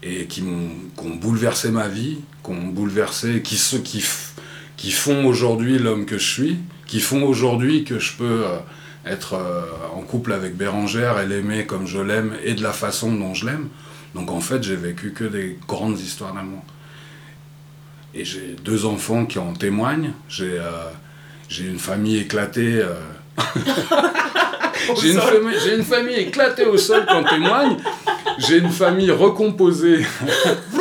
[0.03, 4.33] et qui m'ont qui ont bouleversé ma vie, qui ont bouleversé, qui, se- qui, f-
[4.77, 6.59] qui font aujourd'hui l'homme que je suis,
[6.89, 8.57] qui font aujourd'hui que je peux euh,
[9.07, 9.63] être euh,
[9.95, 13.47] en couple avec Bérangère et l'aimer comme je l'aime et de la façon dont je
[13.47, 13.69] l'aime.
[14.17, 16.63] Donc en fait, j'ai vécu que des grandes histoires d'amour.
[18.15, 20.13] Et j'ai deux enfants qui en témoignent.
[20.29, 20.91] J'ai euh,
[21.61, 22.81] une famille éclatée.
[22.83, 22.95] euh,
[25.01, 27.77] j'ai une, famille- j'ai une famille éclatée au sol qui en témoigne.
[28.39, 30.05] J'ai une famille recomposée.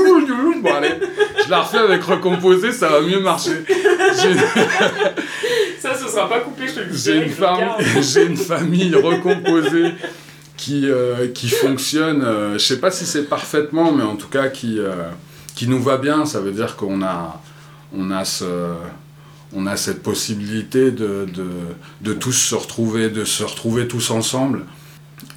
[0.63, 0.93] bon, allez,
[1.43, 3.63] je la refais avec recomposée, ça va mieux marcher.
[5.79, 6.97] Ça, ce sera pas coupé, je te le dis.
[8.13, 9.93] j'ai une, famille recomposée
[10.55, 14.47] qui, euh, qui fonctionne, euh, je sais pas si c'est parfaitement, mais en tout cas
[14.49, 15.09] qui, euh,
[15.55, 16.25] qui nous va bien.
[16.25, 17.41] Ça veut dire qu'on a,
[17.95, 18.73] on a, ce,
[19.53, 21.49] on a cette possibilité de, de,
[22.01, 24.65] de tous se retrouver, de se retrouver tous ensemble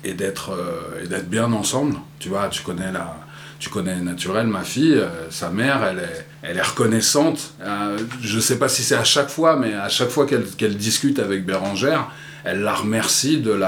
[0.05, 1.97] et d'être euh, d'être bien ensemble.
[2.19, 3.17] Tu vois, tu connais la,
[3.59, 7.55] tu connais Naturel, ma fille, sa mère, elle est, elle est reconnaissante.
[7.61, 11.19] Euh, je sais pas si c'est à chaque fois, mais à chaque fois qu'elle discute
[11.19, 12.11] avec Bérangère,
[12.45, 13.59] elle la remercie de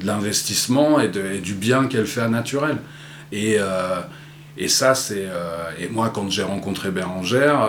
[0.00, 2.76] l'investissement et, du bien qu'elle fait à Naturel.
[3.32, 4.00] Et euh,
[4.68, 7.68] ça c'est euh, et moi quand j'ai rencontré Bérangère,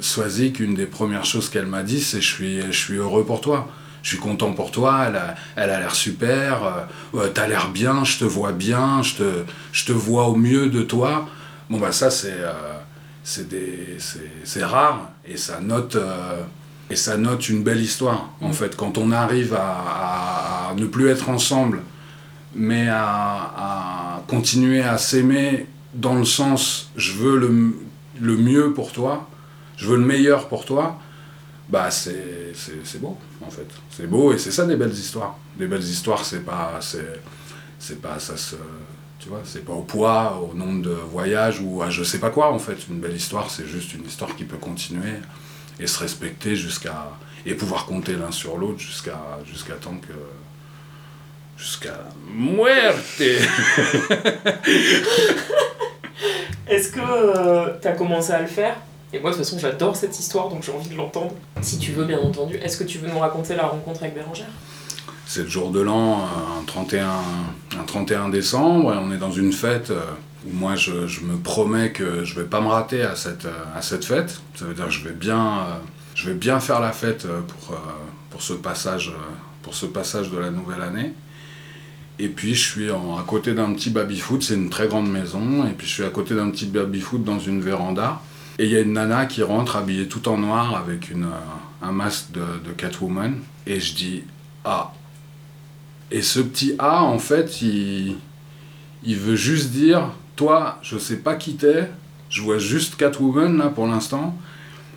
[0.00, 3.40] Swazik, une des premières choses qu'elle m'a dit, c'est je suis je suis heureux pour
[3.40, 3.68] toi.
[4.02, 5.08] Je suis content pour toi,
[5.56, 6.86] elle a, l'air super,
[7.34, 11.28] t'as l'air bien, je te vois bien, je te vois au mieux de toi.
[11.70, 12.78] Bon, bah, ça, c'est euh,
[13.24, 15.96] c'est rare et ça note.
[15.96, 16.42] euh,
[16.88, 21.28] et ça note une belle histoire, en fait, quand on arrive à, ne plus être
[21.28, 21.80] ensemble,
[22.54, 23.00] mais à,
[23.56, 27.74] à continuer à s'aimer dans le sens je veux le,
[28.20, 29.28] le mieux pour toi,
[29.76, 30.96] je veux le meilleur pour toi,
[31.68, 32.52] bah c'est
[33.00, 33.66] beau, en fait.
[33.90, 35.36] C'est beau et c'est ça des belles histoires.
[35.58, 36.78] Des belles histoires, c'est pas.
[36.80, 38.54] c'est pas ça se
[39.26, 42.30] tu vois c'est pas au poids au nombre de voyages ou à je sais pas
[42.30, 45.14] quoi en fait une belle histoire c'est juste une histoire qui peut continuer
[45.80, 47.10] et se respecter jusqu'à
[47.44, 50.14] et pouvoir compter l'un sur l'autre jusqu'à jusqu'à temps que
[51.56, 53.20] jusqu'à muerte
[56.68, 58.76] Est-ce que tu as commencé à le faire?
[59.12, 61.32] Et moi, de toute façon, j'adore cette histoire, donc j'ai envie de l'entendre.
[61.62, 62.56] Si tu veux, bien entendu.
[62.56, 64.50] Est-ce que tu veux nous raconter la rencontre avec Bérangère?
[65.26, 67.08] C'est le jour de l'an, un 31,
[67.78, 70.00] un 31 décembre, et on est dans une fête euh,
[70.46, 73.82] où moi je, me promets que je vais pas me rater à cette, euh, à
[73.82, 74.40] cette fête.
[74.54, 75.62] Ça veut dire que je vais bien, euh,
[76.14, 77.78] je vais bien faire la fête euh, pour, euh,
[78.30, 81.12] pour, ce passage, euh, pour ce passage de la nouvelle année.
[82.18, 85.72] Et puis je suis à côté d'un petit baby-foot, c'est une très grande maison, et
[85.72, 88.22] puis je suis à côté d'un petit baby-foot dans une véranda.
[88.58, 91.82] Et il y a une nana qui rentre habillée tout en noir avec une, euh,
[91.82, 93.34] un masque de Catwoman.
[93.66, 94.22] Et je dis
[94.64, 94.92] Ah,
[96.10, 98.16] et ce petit A, en fait, il,
[99.02, 101.88] il veut juste dire, toi, je sais pas qui t'es,
[102.28, 104.36] je vois juste Catwoman là pour l'instant,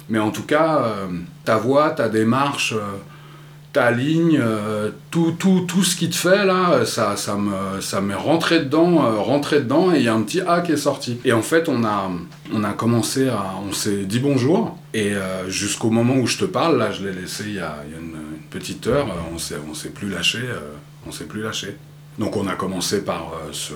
[0.10, 1.08] mais en tout cas, euh,
[1.46, 2.98] ta voix, ta démarche, euh,
[3.72, 8.02] ta ligne, euh, tout, tout, tout ce qui te fait là, ça, ça me, ça
[8.02, 11.20] m'est rentré dedans, rentré dedans, et il y a un petit A qui est sorti.
[11.24, 12.10] Et en fait, on a,
[12.52, 15.14] on a commencé à, on s'est dit bonjour, et
[15.48, 17.96] jusqu'au moment où je te parle, là, je l'ai laissé il y a, il y
[17.96, 18.18] a une,
[18.50, 20.40] petite heure, on s'est, plus lâché,
[21.10, 21.76] on s'est plus lâché.
[22.20, 23.74] Donc on a commencé par euh, se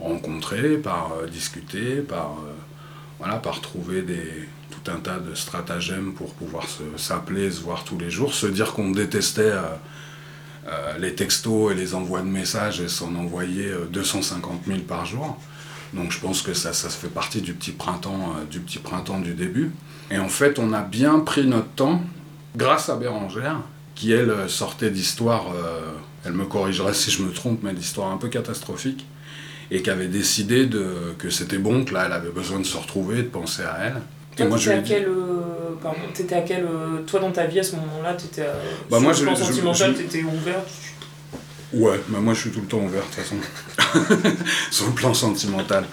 [0.00, 2.52] rencontrer, par euh, discuter, par, euh,
[3.18, 7.84] voilà, par trouver des, tout un tas de stratagèmes pour pouvoir se- s'appeler, se voir
[7.84, 9.52] tous les jours, se dire qu'on détestait
[10.98, 15.36] les textos et les envois de messages, elles s'en euh, 250 000 par jour.
[15.92, 19.34] Donc je pense que ça, ça fait partie du petit, printemps, du petit printemps du
[19.34, 19.70] début.
[20.10, 22.00] Et en fait, on a bien pris notre temps,
[22.56, 23.58] grâce à Bérangère,
[23.94, 25.46] qui elle sortait d'histoires,
[26.24, 29.06] elle me corrigerait si je me trompe, mais d'histoires un peu catastrophiques,
[29.70, 32.76] et qui avait décidé de, que c'était bon, que là, elle avait besoin de se
[32.76, 34.00] retrouver, de penser à elle.
[34.36, 35.98] Toi, et moi, je t'étais lui à quel, euh, pardon,
[36.32, 38.54] à quel, euh, toi dans ta vie à ce moment-là, t'étais euh,
[38.90, 40.62] Bah, sur moi, le je- sentimental, je- t'étais ouvert.
[40.66, 43.36] tu- Ouais, moi je suis tout le temps ouvert de toute façon.
[44.70, 45.84] Sur le plan sentimental.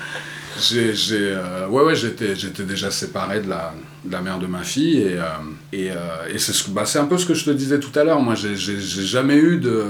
[0.59, 4.47] J'ai, j'ai, euh, ouais, ouais, j'étais, j'étais déjà séparé de la, de la mère de
[4.47, 5.23] ma fille et, euh,
[5.71, 7.97] et, euh, et c'est, ce bah, c'est un peu ce que je te disais tout
[7.97, 8.19] à l'heure.
[8.21, 9.83] Moi, j'ai, j'ai, jamais eu de.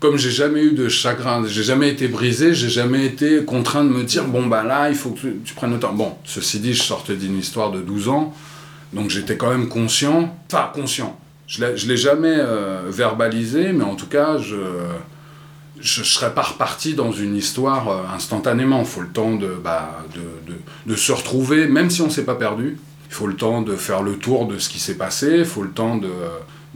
[0.00, 3.88] Comme j'ai jamais eu de chagrin, j'ai jamais été brisé, j'ai jamais été contraint de
[3.88, 5.92] me dire bon bah là il faut que tu, prennes le temps.
[5.92, 8.32] Bon, ceci dit, je sortais d'une histoire de 12 ans,
[8.92, 11.18] donc j'étais quand même conscient, enfin conscient.
[11.48, 12.36] Je l'ai, l'ai jamais
[12.86, 14.54] verbalisé, mais en tout cas je
[15.80, 18.80] je ne serais pas reparti dans une histoire euh, instantanément.
[18.80, 20.54] Il faut le temps de, bah, de,
[20.86, 22.78] de, se retrouver, même si on ne s'est pas perdu.
[23.08, 25.62] Il faut le temps de faire le tour de ce qui s'est passé, il faut
[25.62, 26.10] le temps de,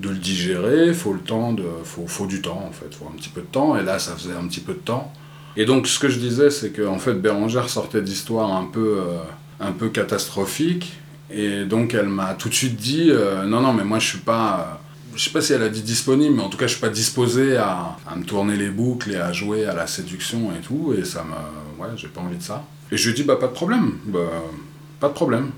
[0.03, 3.07] le digérer, il faut le temps de, faut, faut du temps en fait, il faut
[3.07, 3.77] un petit peu de temps.
[3.77, 5.12] Et là, ça faisait un petit peu de temps.
[5.57, 8.99] Et donc, ce que je disais, c'est que en fait, Bérangère sortait d'histoires un peu,
[9.01, 9.19] euh,
[9.61, 10.95] un peu catastrophiques.
[11.31, 14.19] Et donc, elle m'a tout de suite dit euh, non, non, mais moi, je suis
[14.19, 14.82] pas.
[15.12, 16.81] Euh, je sais pas si elle a dit disponible, mais en tout cas, je suis
[16.81, 20.61] pas disposé à, à me tourner les boucles et à jouer à la séduction et
[20.61, 20.94] tout.
[20.98, 21.83] Et ça me.
[21.83, 22.64] Ouais, j'ai pas envie de ça.
[22.90, 23.94] Et je lui ai dit bah, pas de problème.
[24.07, 24.20] Bah,
[25.01, 25.51] pas de problème.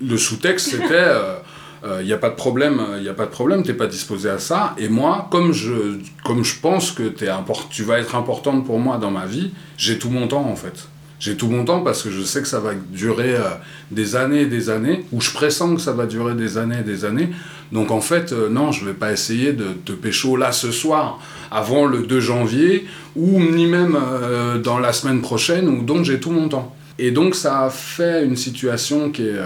[0.00, 1.04] Le sous-texte, c'était.
[2.00, 4.28] il n'y a pas de problème, il y a pas de problème, t'es pas disposé
[4.28, 4.74] à ça.
[4.76, 8.80] Et moi, comme je, comme je pense que t'es import- tu vas être importante pour
[8.80, 10.88] moi dans ma vie, j'ai tout mon temps en fait.
[11.18, 13.48] J'ai tout mon temps parce que je sais que ça va durer euh,
[13.90, 16.84] des années et des années, ou je pressens que ça va durer des années et
[16.84, 17.30] des années.
[17.72, 21.18] Donc en fait, euh, non, je vais pas essayer de te pécho là ce soir,
[21.50, 26.20] avant le 2 janvier, ou ni même euh, dans la semaine prochaine, ou donc j'ai
[26.20, 26.76] tout mon temps.
[26.98, 29.40] Et donc ça a fait une situation qui est,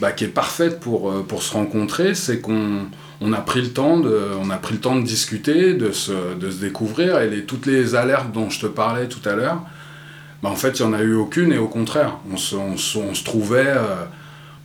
[0.00, 2.86] bah, qui est parfaite pour, pour se rencontrer, c'est qu'on
[3.20, 6.12] on a pris le temps de, on a pris le temps de discuter, de se,
[6.38, 9.62] de se découvrir, et les, toutes les alertes dont je te parlais tout à l'heure,
[10.42, 13.64] bah, en fait, il n'y en a eu aucune, et au contraire, on se, trouvait
[13.66, 14.04] euh,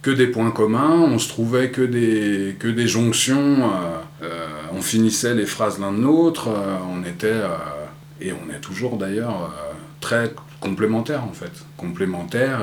[0.02, 5.46] que des points communs, on se trouvait que des, jonctions, euh, euh, on finissait les
[5.46, 6.50] phrases l'un de l'autre,
[6.90, 7.42] on était,
[8.22, 9.54] et on est toujours d'ailleurs,
[10.00, 12.62] très complémentaires en fait, complémentaires,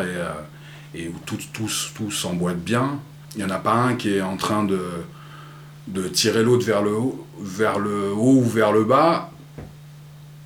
[0.95, 2.99] et, où tout, tout, tout s'emboîte bien.
[3.35, 4.81] Il n'y en a pas un qui est en train de,
[5.89, 9.31] de tirer l'autre vers le haut, vers le haut ou vers le bas,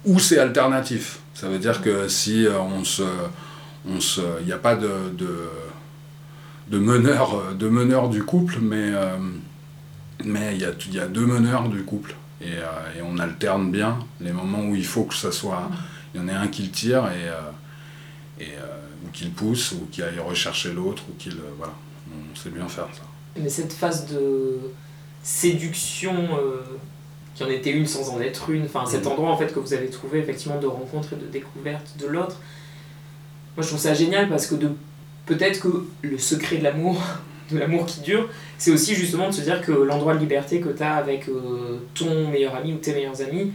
[0.07, 1.19] ou c'est alternatif.
[1.35, 3.03] Ça veut dire que si euh, on se,
[3.87, 4.89] on se, il n'y a pas de,
[6.69, 9.19] de, meneur, euh, de meneur du couple, mais euh,
[10.25, 12.55] mais il y a, y a deux meneurs du couple et,
[13.05, 15.71] on alterne bien les moments où il faut que ça soit,
[16.15, 18.55] il y en ait un qui le tire et, et
[19.05, 21.75] ou qui le pousse ou qui aille rechercher l'autre ou qu'il, voilà,
[22.11, 23.03] on sait bien faire ça.
[23.39, 24.59] Mais cette phase de
[25.23, 26.31] séduction,
[27.37, 29.13] qui en était une sans en être une, enfin cet Mhm.
[29.13, 32.37] endroit en fait que vous avez trouvé effectivement de rencontre et de découverte de l'autre,
[33.57, 34.71] moi je trouve ça génial parce que de
[35.27, 36.97] peut-être que le secret de l'amour,
[37.53, 40.71] de l'amour qui dure, c'est aussi justement de se dire que l'endroit de liberté que
[40.71, 43.53] tu as avec euh, ton meilleur ami ou tes meilleurs amis,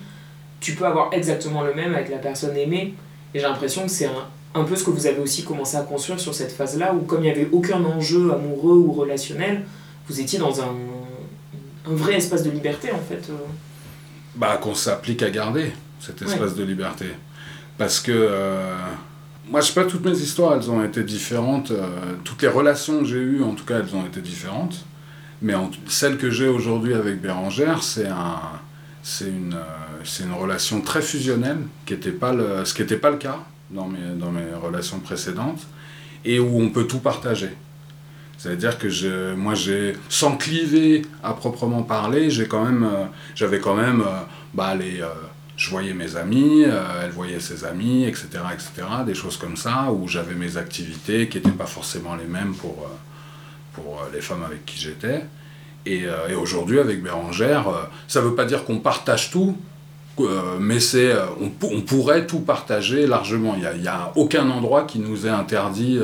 [0.59, 2.93] tu peux avoir exactement le même avec la personne aimée.
[3.33, 5.81] Et j'ai l'impression que c'est un, un peu ce que vous avez aussi commencé à
[5.81, 9.63] construire sur cette phase-là, où comme il n'y avait aucun enjeu amoureux ou relationnel,
[10.07, 10.75] vous étiez dans un,
[11.89, 13.23] un vrai espace de liberté en fait.
[14.35, 17.05] Bah, qu'on s'applique à garder cet espace de liberté.
[17.77, 18.73] Parce que, euh,
[19.49, 21.71] moi, je sais pas, toutes mes histoires, elles ont été différentes.
[21.71, 21.85] euh,
[22.23, 24.85] toutes les relations que j'ai eues, en tout cas, elles ont été différentes.
[25.41, 28.39] Mais en- celle que j'ai aujourd'hui avec Bérangère, c'est un,
[29.03, 32.97] c'est une, euh, c'est une relation très fusionnelle, qui était pas le, ce qui n'était
[32.97, 33.39] pas le cas
[33.69, 35.61] dans mes, dans mes relations précédentes,
[36.23, 37.49] et où on peut tout partager.
[38.41, 43.59] C'est-à-dire que je, moi, j'ai, sans cliver à proprement parler, j'ai quand même, euh, j'avais
[43.59, 44.21] quand même, euh,
[44.55, 45.09] bah, les, euh,
[45.57, 48.71] je voyais mes amis, elle voyait ses amis, etc., etc.,
[49.05, 52.89] des choses comme ça, où j'avais mes activités qui n'étaient pas forcément les mêmes pour,
[53.73, 55.23] pour les femmes avec qui j'étais.
[55.85, 57.67] Et, et aujourd'hui, avec Bérangère,
[58.07, 59.55] ça ne veut pas dire qu'on partage tout,
[60.59, 63.55] mais c'est, on, on pourrait tout partager largement.
[63.55, 65.99] Il n'y a, aucun endroit qui nous est interdit,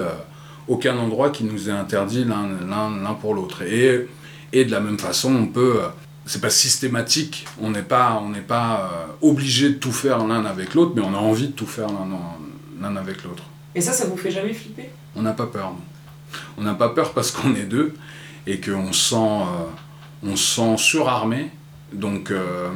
[0.68, 3.62] aucun endroit qui nous est interdit l'un, pour l'autre.
[3.62, 4.08] Et,
[4.54, 5.88] et de la même façon, on peut, euh,
[6.26, 10.74] c'est pas systématique, on n'est pas, on pas euh, obligé de tout faire l'un avec
[10.74, 11.88] l'autre, mais on a envie de tout faire
[12.82, 13.44] l'un, avec l'autre.
[13.76, 14.90] Et ça, ça vous fait jamais flipper?
[15.16, 15.74] On n'a pas peur.
[16.58, 17.94] On n'a pas peur parce qu'on est deux
[18.46, 21.52] et qu'on se sent, euh, on sent surarmé.
[21.94, 22.70] Donc, euh,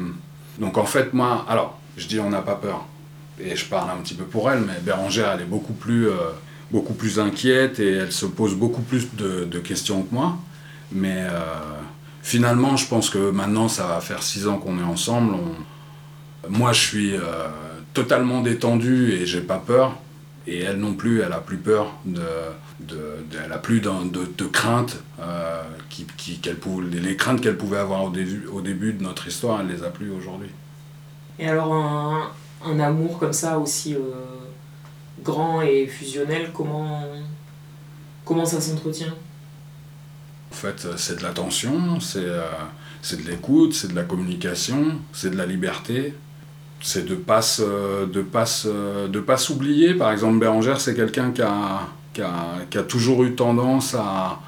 [0.58, 2.86] Donc en fait, moi, alors, je dis on n'a pas peur.
[3.40, 6.08] Et je parle un petit peu pour elle, mais Bérangère, elle est beaucoup plus,
[6.72, 10.38] beaucoup plus inquiète et elle se pose beaucoup plus de, questions que moi.
[10.92, 11.40] Mais euh,
[12.24, 15.36] finalement, je pense que maintenant, ça va faire six ans qu'on est ensemble.
[16.50, 17.20] Moi, je suis euh,
[17.94, 19.98] totalement détendu et j'ai pas peur.
[20.48, 22.24] Et elle non plus, elle a plus peur de,
[22.80, 23.00] de,
[23.46, 28.04] elle a plus de, craintes euh, qui, qui- qu'elle pouvait, les, craintes qu'elle pouvait avoir
[28.04, 30.50] au début, au début de notre histoire, elle les a plus aujourd'hui.
[31.38, 31.74] Et alors
[32.66, 33.96] un, amour comme ça aussi
[35.24, 37.04] grand et fusionnel, comment,
[38.26, 39.14] comment ça s'entretient?
[40.52, 42.42] En fait, euh, c'est de l'attention, c'est euh,
[43.02, 46.14] c'est de l'écoute, c'est de la communication, c'est de la liberté.
[46.84, 49.20] C'est de pas se- de pas se- de.
[49.98, 51.82] Par exemple, Bérangère, c'est quelqu'un qui a,
[52.14, 52.34] qui, a,
[52.70, 54.40] qui a toujours eu tendance à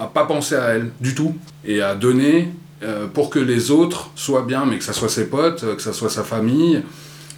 [0.00, 2.52] à pas penser à elle du tout et à donner
[2.84, 5.82] euh, pour que les autres soient bien, mais que ça soit ses potes, euh, que
[5.82, 6.82] ça soit sa famille,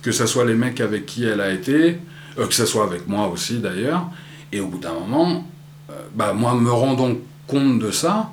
[0.02, 1.98] que ça soit les mecs avec qui elle a été,
[2.38, 4.04] euh, que ça soit avec moi aussi d'ailleurs.
[4.52, 5.44] Et au bout d'un moment,
[5.90, 7.12] euh, bah, moi me rendant
[7.46, 8.30] compte de ça,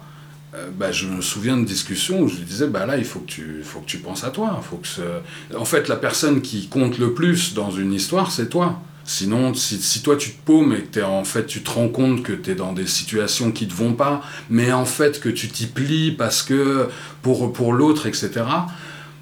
[0.55, 3.27] euh, bah, je me souviens de discussions où je disais bah là il faut que
[3.27, 6.67] tu faut que tu penses à toi faut que ce- en fait la personne qui
[6.69, 10.81] compte le plus dans une histoire c'est toi sinon si, toi tu te paumes et
[10.83, 13.73] que en fait tu te rends compte que tu es dans des situations qui te
[13.73, 16.87] vont pas mais en fait que tu t'y plies parce que
[17.21, 18.45] pour pour l'autre etc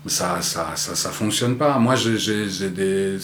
[0.07, 3.17] ça ça, ça ça fonctionne pas moi j'ai j'ai- j'ai des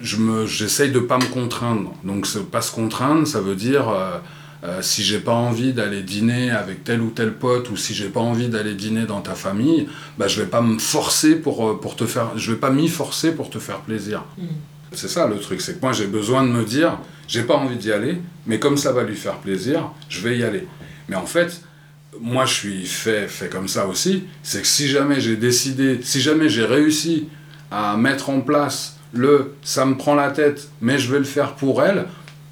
[0.00, 4.18] je me j'essaye de pas me contraindre donc pas se contraindre ça veut dire euh,
[4.62, 8.08] euh, si j'ai pas envie d'aller dîner avec tel ou tel pote ou si j'ai
[8.08, 9.88] pas envie d'aller dîner dans ta famille,
[10.18, 12.88] bah je vais pas me forcer pour, euh, pour te faire, je vais pas m'y
[12.88, 14.22] forcer pour te faire plaisir.
[14.36, 14.42] Mm.
[14.92, 17.76] C'est ça le truc, c'est que moi j'ai besoin de me dire, j'ai pas envie
[17.76, 20.66] d'y aller, mais comme ça va lui faire plaisir, je vais y aller.
[21.08, 21.62] Mais en fait,
[22.18, 26.20] moi je suis fait, fait comme ça aussi, c'est que si jamais j'ai décidé, si
[26.20, 27.28] jamais j'ai réussi
[27.70, 31.54] à mettre en place le ça me prend la tête, mais je vais le faire
[31.54, 32.06] pour elle,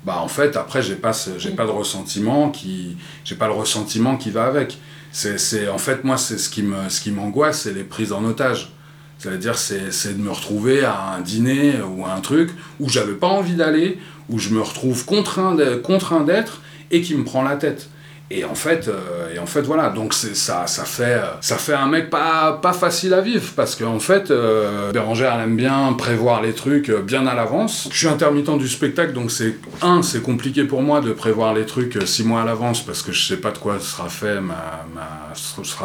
[0.05, 4.17] bah en fait après j'ai pas j'ai pas de ressentiment qui j'ai pas le ressentiment
[4.17, 4.79] qui va avec.
[5.11, 8.25] C'est en fait moi c'est ce qui me ce qui m'angoisse c'est les prises en
[8.25, 8.73] otage.
[9.19, 12.89] C'est à dire c'est de me retrouver à un dîner ou à un truc où
[12.89, 17.57] j'avais pas envie d'aller où je me retrouve contraint d'être et qui me prend la
[17.57, 17.89] tête
[18.31, 19.91] et en fait euh, et en fait voilà.
[19.91, 23.53] Donc ça ça fait euh, ça fait un mec pas pas facile à vivre.
[23.57, 27.89] Parce qu'en fait euh, Bérangère elle aime bien prévoir les trucs euh, bien à l'avance.
[27.91, 31.65] Je suis intermittent du spectacle donc c'est un c'est compliqué pour moi de prévoir les
[31.67, 34.39] trucs six mois à l'avance parce que je sais pas de quoi sera fait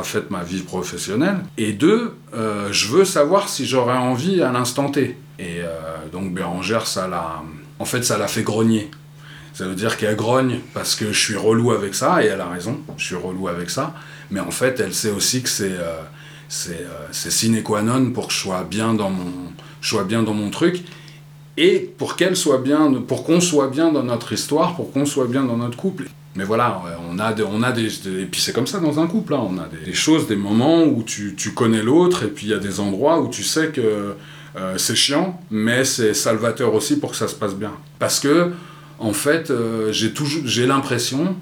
[0.04, 1.38] faite ma vie professionnelle.
[1.58, 5.18] Et deux je veux savoir si j'aurai envie à l'instant T.
[5.40, 5.62] Et
[6.12, 7.42] donc Bérangère ça l'a
[7.80, 8.92] en fait ça l'a fait grogner
[9.54, 12.50] ça veut dire qu'elle grogne parce que je suis relou avec ça, et elle a
[12.50, 13.94] raison, je suis relou avec ça.
[14.32, 16.02] Mais en fait, elle sait aussi que c'est euh,
[16.70, 19.32] euh, sine qua non pour que je sois bien dans mon,
[19.82, 20.84] je sois bien dans mon truc,
[21.56, 25.28] et pour qu'elle soit bien, pour qu'on soit bien dans notre histoire, pour qu'on soit
[25.28, 26.06] bien dans notre couple.
[26.36, 29.00] Mais voilà, ouais, on a des, on a des, et puis c'est comme ça dans
[29.00, 32.24] un couple, hein, on a des, des choses, des moments où tu, tu connais l'autre,
[32.24, 34.16] et puis il y a des endroits où tu sais que
[34.56, 37.74] euh, c'est chiant, mais c'est salvateur aussi pour que ça se passe bien.
[38.00, 38.52] Parce que
[39.04, 41.36] en fait, euh, j'ai l'impression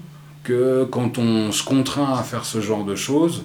[0.43, 3.43] que quand on se contraint à faire ce genre de choses,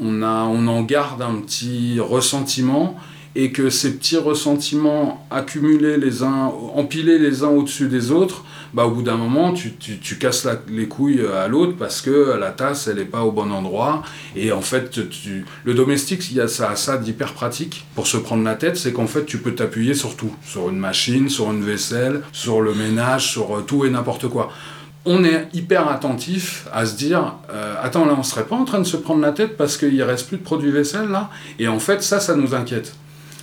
[0.00, 2.96] on en garde un petit ressentiment
[3.40, 8.84] et que ces petits ressentiments accumulés les uns, empilés les uns au-dessus des autres, bah,
[8.84, 12.36] au bout d'un moment, tu, tu, tu casses la- les couilles à l'autre parce que
[12.38, 14.02] la tasse, elle n'est pas au bon endroit.
[14.34, 18.16] Et en fait, tu, le domestique, il y a ça, ça d'hyper pratique pour se
[18.16, 20.34] prendre la tête, c'est qu'en fait, tu peux t'appuyer sur tout.
[20.44, 24.50] Sur une machine, sur une vaisselle, sur le ménage, sur euh, tout et n'importe quoi
[25.04, 28.80] on est hyper attentif à se dire euh, attends là on serait pas en train
[28.80, 31.30] de se prendre la tête parce qu'il reste plus de produits vaisselle là?
[31.58, 32.94] Et en fait ça ça nous inquiète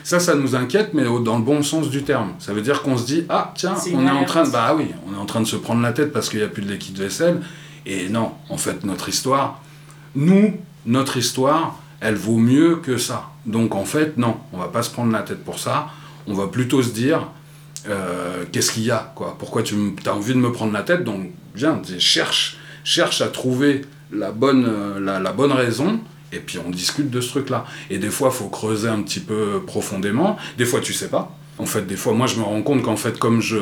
[0.06, 2.34] ça ça nous inquiète mais dans le bon sens du terme.
[2.38, 4.86] Ça veut dire qu'on se dit ah tiens on est en train de bah oui
[5.10, 6.72] on est en train de se prendre la tête parce qu'il n'y a plus de
[6.72, 7.42] liquide vaisselle.
[7.88, 9.62] Et non en fait notre histoire
[10.16, 10.54] nous
[10.86, 13.30] notre histoire elle vaut mieux que ça.
[13.48, 15.88] Donc en fait non on va pas se prendre la tête pour ça.
[16.28, 17.28] On va plutôt se dire
[17.88, 19.36] euh, qu'est-ce qu'il y a quoi?
[19.40, 19.76] Pourquoi tu
[20.06, 21.04] as envie de me prendre la tête?
[21.04, 26.00] Donc viens, cherche, cherche à trouver la bonne, euh, la, la bonne raison.
[26.32, 27.66] Et puis on discute de ce truc-là.
[27.90, 30.38] Et des fois, il faut creuser un petit peu profondément.
[30.58, 31.36] Des fois, tu sais pas.
[31.58, 33.58] En fait, des fois, moi, je me rends compte qu'en fait, comme je,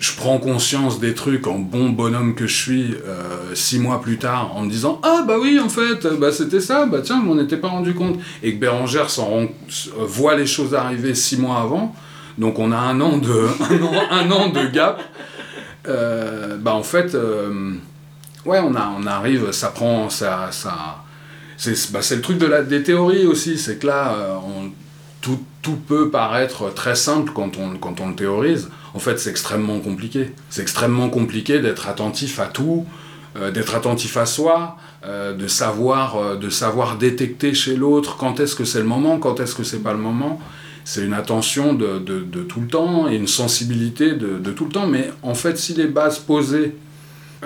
[0.00, 4.18] je prends conscience des trucs en bon bonhomme que je suis euh, six mois plus
[4.18, 7.28] tard, en me disant Ah, bah oui, en fait, bah, c'était ça, bah tiens, je
[7.28, 8.18] m'en étais pas rendu compte.
[8.42, 9.46] Et que Bérangère s'en
[9.96, 11.94] voit les choses arriver six mois avant.
[12.38, 13.30] Donc on a un an de,
[13.70, 15.00] un an, un an de gap.
[15.86, 17.72] Euh, bah en fait, euh,
[18.44, 21.03] ouais, on, a, on arrive, ça prend, ça, ça,
[21.56, 24.38] c'est bah, c'est le truc de la, des théories aussi, c'est que là, euh,
[25.20, 28.68] tout, tout peut paraître très simple quand on, le théorise.
[28.94, 30.32] En fait, c'est extrêmement compliqué.
[30.50, 32.86] C'est extrêmement compliqué d'être attentif à tout,
[33.36, 38.54] euh, d'être attentif à soi, euh, de, savoir, de savoir détecter chez l'autre quand est-ce
[38.54, 40.40] que c'est le moment, quand est-ce que c'est pas le moment.
[40.84, 41.98] C'est une attention de,
[42.42, 44.86] tout le temps et une sensibilité de, tout le temps.
[44.86, 46.76] Mais en fait, si les bases posées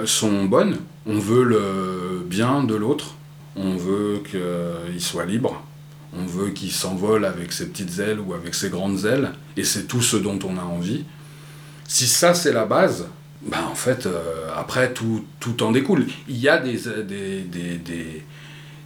[0.05, 3.15] sont bonnes, on veut le bien de l'autre,
[3.59, 5.63] on veut qu'il soit libre,
[6.17, 9.85] on veut qu'il s'envole avec ses petites ailes ou avec ses grandes ailes, et c'est
[9.85, 11.05] tout ce dont on a envie.
[11.87, 13.07] Si ça c'est la base,
[13.43, 16.07] ben en fait, euh, après tout, tout en découle.
[16.29, 18.25] Il y a des, des, des, des,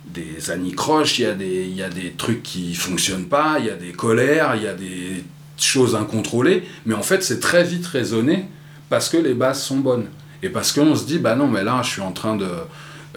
[0.07, 3.67] des anicroches, il y, a des, il y a des trucs qui fonctionnent pas, il
[3.67, 5.25] y a des colères, il y a des
[5.57, 8.47] choses incontrôlées, mais en fait c'est très vite raisonné
[8.89, 10.07] parce que les bases sont bonnes.
[10.43, 12.49] Et parce qu'on se dit, bah non, mais là je suis en train de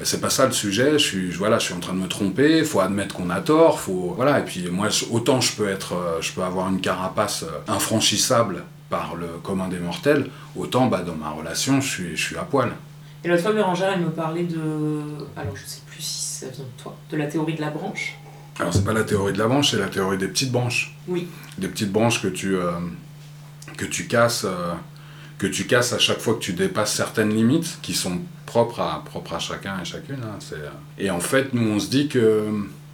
[0.03, 2.07] c'est pas ça le sujet, je suis, je- voilà, je suis en train de me
[2.07, 5.69] tromper, faut admettre qu'on a tort, faut, voilà, et puis moi, je- autant je peux
[5.69, 10.87] être, euh, je peux avoir une carapace euh, infranchissable par le commun des mortels, autant
[10.87, 12.71] bah, dans ma relation, je suis, je suis à poil.
[13.23, 14.59] Et l'autre fois, Bérangère, elle me parlait de.
[15.35, 18.15] Alors, je sais plus si ça vient de toi, de la théorie de la branche.
[18.59, 20.95] Alors c'est pas la théorie de la branche, c'est la théorie des petites branches.
[21.07, 21.27] Oui.
[21.57, 22.71] Des petites branches que tu, euh,
[23.77, 24.73] que tu casses, euh,
[25.37, 29.03] que tu casses à chaque fois que tu dépasses certaines limites qui sont propres à,
[29.05, 30.17] propres à chacun et chacune.
[30.23, 30.69] hein, euh.
[30.97, 32.45] Et en fait, nous on se dit que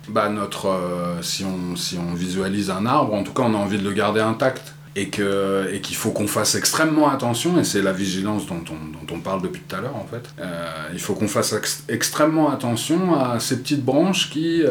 [0.09, 3.57] bah, notre, euh, si, on, si on visualise un arbre, en tout cas on a
[3.57, 4.73] envie de le garder intact.
[4.93, 9.05] Et que- et qu'il faut qu'on fasse extrêmement attention, et c'est la vigilance dont on,
[9.07, 10.27] dont on parle depuis tout à l'heure en fait.
[10.41, 14.63] Euh, il faut qu'on fasse ex- extrêmement attention à ces petites branches qui,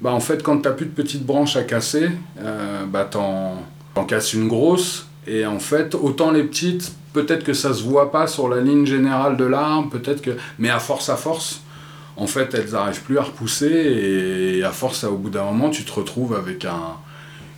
[0.00, 2.10] bah, en fait, quand t'as plus de petites branches à casser,
[2.40, 3.62] euh, bah, t'en
[4.04, 5.06] casses une grosse.
[5.26, 8.86] Et en fait, autant les petites, peut-être que ça se voit pas sur la ligne
[8.86, 10.30] générale de l'arbre, peut-être que.
[10.58, 11.62] Mais à force à force,
[12.16, 13.66] en fait, elles n'arrivent plus à repousser.
[13.66, 16.96] Et à force, au bout d'un moment, tu te retrouves avec un,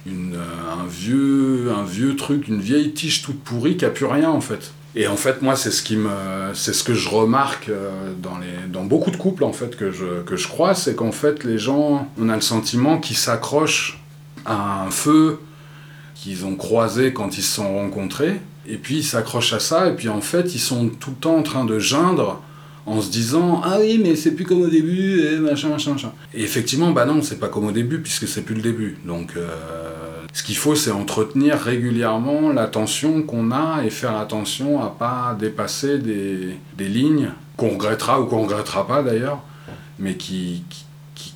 [0.06, 4.06] une, euh, un, vieux, un vieux truc, une vieille tige toute pourrie qui a plus
[4.06, 4.72] rien, en fait.
[4.94, 6.10] Et en fait, moi, c'est ce qui me,
[6.52, 9.90] c'est ce que je remarque euh, dans les, dans beaucoup de couples en fait que
[9.90, 14.02] je, que je crois, c'est qu'en fait, les gens, on a le sentiment qu'ils s'accrochent
[14.44, 15.38] à un feu
[16.22, 19.96] qu'ils ont croisé quand ils se sont rencontrés, et puis ils s'accrochent à ça, et
[19.96, 22.40] puis en fait, ils sont tout le temps en train de geindre
[22.86, 26.10] en se disant ah oui mais c'est plus comme au début et machin machin machin
[26.34, 28.98] et effectivement bah non c'est pas comme au début puisque c'est plus le début.
[29.04, 29.48] Donc euh,
[30.32, 35.98] ce qu'il faut c'est entretenir régulièrement l'attention qu'on a et faire attention à pas dépasser
[35.98, 39.42] des, des lignes qu'on regrettera ou qu'on regrettera pas d'ailleurs
[40.00, 40.64] mais qui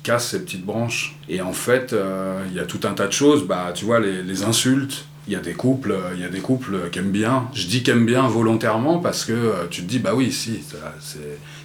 [0.07, 1.15] qui cassent ces petites branches.
[1.27, 3.45] Et en fait, euh, il y a tout un tas de choses.
[3.45, 5.05] Bah, tu vois, les, les insultes.
[5.27, 7.49] Il y a des couples, euh, il y a des couples qui aiment bien.
[7.53, 10.77] Je dis qu'aiment bien volontairement parce que euh, tu te dis, bah oui, si, ça,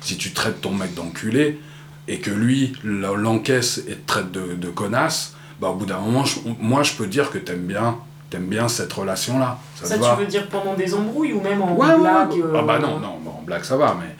[0.00, 1.60] si tu traites ton mec d'enculé
[2.08, 6.00] et que lui l'en- l'encaisse et te traite de, de connasse, bah au bout d'un
[6.00, 7.98] moment, je- moi je peux dire que t'aimes bien,
[8.30, 9.60] t'aimes bien cette relation-là.
[9.76, 10.14] Ça, Ça, va.
[10.16, 12.42] tu veux dire pendant des embrouilles ou même en Ouais, blague ouais.
[12.42, 14.16] euh, Ah bah non, non, en blague ça va, mais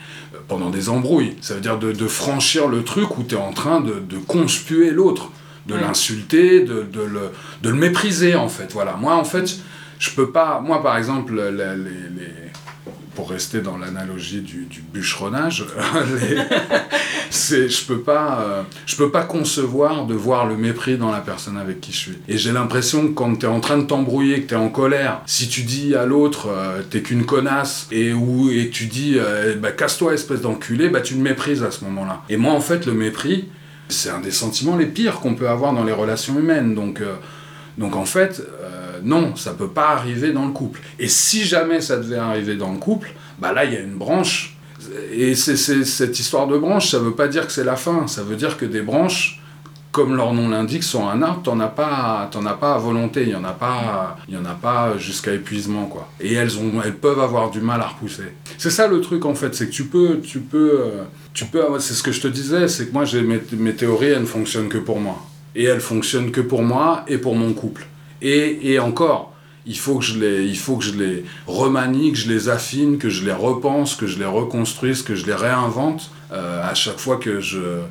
[0.47, 3.53] pendant des embrouilles, ça veut dire de, de franchir le truc où tu es en
[3.53, 5.31] train de, de conspuer l'autre,
[5.67, 5.81] de Ouais.
[5.81, 7.31] l'insulter, de, de le,
[7.61, 8.71] de le mépriser en fait.
[8.73, 9.57] Voilà, moi en fait,
[9.99, 12.42] je peux pas, moi par exemple, les-
[13.15, 15.65] pour rester dans l'analogie du, du bûcheronnage,
[17.31, 21.57] je peux pas, euh, je peux pas concevoir de voir le mépris dans la personne
[21.57, 22.17] avec qui je suis.
[22.27, 24.69] Et j'ai l'impression que quand tu es en train de t'embrouiller, que tu es en
[24.69, 29.15] colère, si tu dis à l'autre euh, t'es qu'une connasse et ou et tu dis
[29.17, 32.23] euh, bah, casse-toi espèce d'enculé, bah tu le méprises à ce moment-là.
[32.29, 33.49] Et moi en fait le mépris,
[33.89, 36.73] c'est un des sentiments les pires qu'on peut avoir dans les relations humaines.
[36.73, 37.01] Donc
[37.77, 38.43] donc en fait,
[39.03, 40.81] non, ça peut pas arriver dans le couple.
[40.99, 43.95] Et si jamais ça devait arriver dans le couple, bah là il y a une
[43.95, 44.57] branche.
[45.11, 48.07] Et c'est, cette histoire de branche, ça veut pas dire que c'est la fin.
[48.07, 49.41] Ça veut dire que des branches,
[49.91, 53.23] comme leur nom l'indique, sur un arbre, t'en as pas, t'en as pas à volonté.
[53.23, 56.09] Il y en a pas, il y en a pas jusqu'à épuisement quoi.
[56.19, 58.33] Et elles ont, elles peuvent avoir du mal à repousser.
[58.57, 61.63] C'est ça le truc en fait, c'est que tu peux, tu peux, euh, tu peux.
[61.79, 64.25] C'est ce que je te disais, c'est que moi j'ai mes, mes théories, elles ne
[64.25, 65.17] fonctionnent que pour moi.
[65.55, 67.85] Et elles fonctionnent que pour moi et pour mon couple.
[68.23, 69.33] Et, encore,
[69.65, 72.97] il faut, que je les, il faut que je les remanie, que je les affine,
[72.97, 76.99] que je les repense, que je les reconstruise, que je les réinvente euh, à chaque
[76.99, 77.81] fois que je,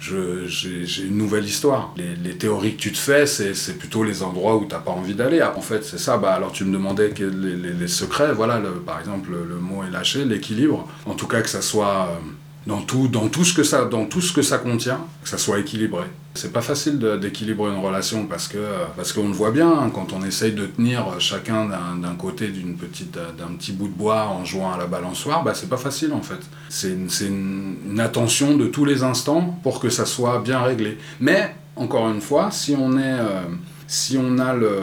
[0.00, 1.94] j'ai une nouvelle histoire.
[1.96, 5.14] Les, théories que tu te fais, c'est plutôt les endroits où tu n'as pas envie
[5.14, 5.42] d'aller.
[5.42, 6.16] En fait, c'est ça.
[6.16, 10.24] Bah, alors tu me demandais les, secrets, voilà, par exemple, le, le mot est lâché,
[10.24, 10.88] l'équilibre.
[11.06, 12.18] En tout cas, que ça soit euh,
[12.66, 15.38] dans tout, dans, tout ce que ça, dans tout ce que ça contient, que ça
[15.38, 16.04] soit équilibré.
[16.34, 18.58] C'est pas facile d'équilibrer une relation parce que
[18.96, 22.74] parce qu'on le voit bien hein, quand on essaye de tenir chacun d'un côté d'une
[22.74, 26.12] petite d'un petit bout de bois en jouant à la balançoire, bah c'est pas facile
[26.12, 26.40] en fait.
[26.68, 30.60] C'est une, c'est une, une attention de tous les instants pour que ça soit bien
[30.60, 30.98] réglé.
[31.20, 33.42] Mais encore une fois, si on est euh,
[33.86, 34.78] si on a le,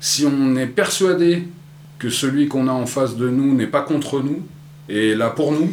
[0.00, 1.48] si on est persuadé
[1.98, 4.40] que celui qu'on a en face de nous n'est pas contre nous
[4.88, 5.70] et là pour nous,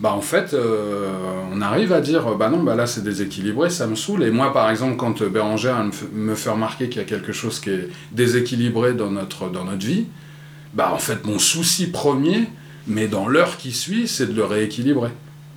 [0.00, 1.08] bah en fait, euh,
[1.52, 4.22] on arrive à dire, bah non, bah là c'est déséquilibré, ça me saoule.
[4.22, 5.82] Et moi, par exemple, quand Bérangère
[6.14, 9.84] me fait- remarquer qu'il y a quelque chose qui est déséquilibré dans notre, dans notre
[9.84, 10.06] vie,
[10.74, 12.44] bah en fait, mon souci premier,
[12.86, 15.10] mais dans l'heure qui suit, c'est de le rééquilibrer.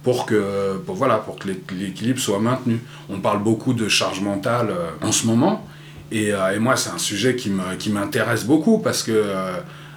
[0.03, 2.79] Pour que, pour, voilà, pour que l'é- l'équilibre soit maintenu.
[3.09, 5.67] On parle beaucoup de charge mentale euh, en ce moment.
[6.11, 9.11] Et, euh, et moi, c'est un sujet qui me- qui m'intéresse beaucoup parce que,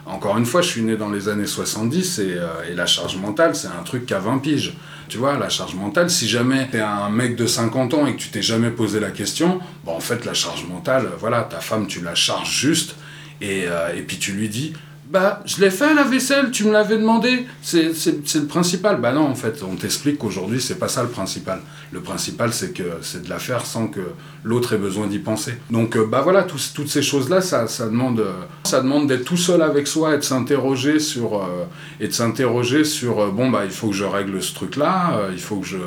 [0.07, 3.17] encore une fois, je suis né dans les années 70 et, euh, et la charge
[3.17, 4.75] mentale, c'est un truc qu'à 20 piges.
[5.09, 8.21] Tu vois, la charge mentale, si jamais t'es un mec de 50 ans et que
[8.21, 11.87] tu t'es jamais posé la question, bon, en fait, la charge mentale, voilà, ta femme,
[11.87, 12.97] tu la charges juste
[13.41, 14.75] et, euh, et puis tu lui dis.
[15.15, 19.01] Bah, je l'ai fait la vaisselle, tu me l'avais demandé, c'est le principal.
[19.01, 21.61] Bah non, en fait, on t'explique qu'aujourd'hui, c'est pas ça le principal.
[21.93, 24.01] Le principal, c'est que c'est de la faire sans que
[24.43, 25.55] l'autre ait besoin d'y penser.
[25.71, 28.33] Donc, euh, bah voilà, toutes ces choses-là, ça, demande, euh,
[28.65, 31.65] ça demande d'être tout seul avec soi et de s'interroger sur, euh,
[32.01, 35.67] et sur, euh, bon, bah, il faut que je règle ce truc-là, il faut que
[35.67, 35.79] je,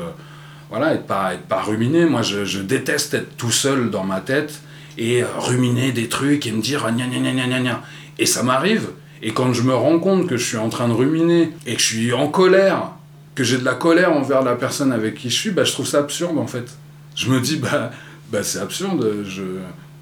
[0.70, 2.06] voilà, être pas, être pas ruminé.
[2.06, 4.62] Moi, je, je déteste être tout seul dans ma tête
[4.96, 7.82] et ruminer des trucs et me dire, gna gna gna gna gna.
[8.18, 8.88] Et ça m'arrive.
[9.22, 11.80] Et quand je me rends compte que je suis en train de ruminer et que
[11.80, 12.92] je suis en colère,
[13.34, 15.86] que j'ai de la colère envers la personne avec qui je suis, bah, je trouve
[15.86, 16.76] ça absurde en fait.
[17.14, 17.90] Je me dis, bah,
[18.30, 19.42] bah c'est absurde, je,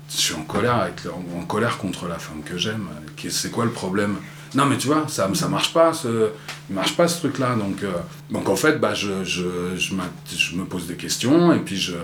[0.09, 2.87] suis en colère, avec, en, colère contre la femme que j'aime.
[3.29, 4.17] C'est quoi le problème?
[4.55, 6.31] Non mais tu vois, ça, ça marche pas, ce,
[6.71, 7.57] marche pas ce truc-là.
[7.57, 7.93] Donc, euh,
[8.31, 11.95] donc en fait, bah, je, je, je me pose des questions et puis je,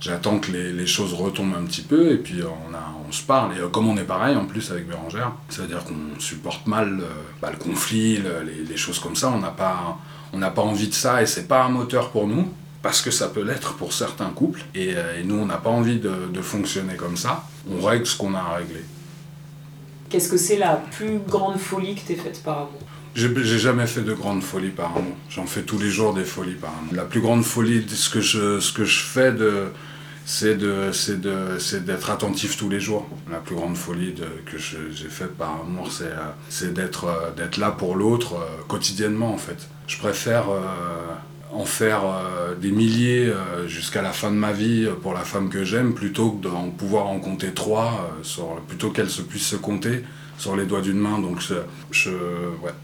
[0.00, 3.22] j'attends que les, les choses retombent un petit peu et puis on, a, on se
[3.22, 3.56] parle.
[3.56, 6.66] Et euh, comme on est pareil en plus avec Bérangère, ça veut dire qu'on supporte
[6.66, 7.04] mal euh,
[7.40, 9.30] bah, le conflit, le- les, les choses comme ça.
[9.30, 9.98] On n'a pas,
[10.32, 12.48] on pas envie de ça et c'est pas un moteur pour nous.
[12.82, 15.68] Parce que ça peut l'être pour certains couples, et, euh, et nous on n'a pas
[15.68, 17.44] envie de, de fonctionner comme ça.
[17.70, 18.82] On règle ce qu'on a à régler.
[20.08, 22.80] Qu'est-ce que c'est la plus grande folie que t'aies faite par amour?
[23.14, 25.14] J'ai jamais fait de grandes folies par amour.
[25.28, 26.94] J'en fais tous les jours des folies par amour.
[26.94, 29.64] La plus grande folie, ce que je, ce que je fais, de,
[30.24, 33.08] c'est d'être attentif tous les jours.
[33.30, 34.14] La plus grande folie
[34.46, 39.38] que j'ai faite par amour, c'est, euh, euh, d'être là pour l'autre euh, quotidiennement en
[39.38, 39.68] fait.
[39.86, 40.44] Je préfère
[41.52, 42.02] en faire
[42.60, 43.32] des milliers
[43.66, 47.08] jusqu'à la fin de ma vie pour la femme que j'aime plutôt que d'en pouvoir
[47.08, 50.04] en compter trois, sur, plutôt qu'elle se puisse se compter
[50.38, 51.18] sur les doigts d'une main.
[51.18, 51.54] Donc je,
[51.90, 52.10] je,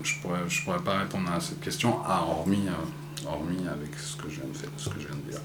[0.03, 2.66] je pourrais, je pourrais pas répondre à cette question, hormis,
[3.24, 5.41] hormis avec ce que je viens de faire, ce que je viens de dire.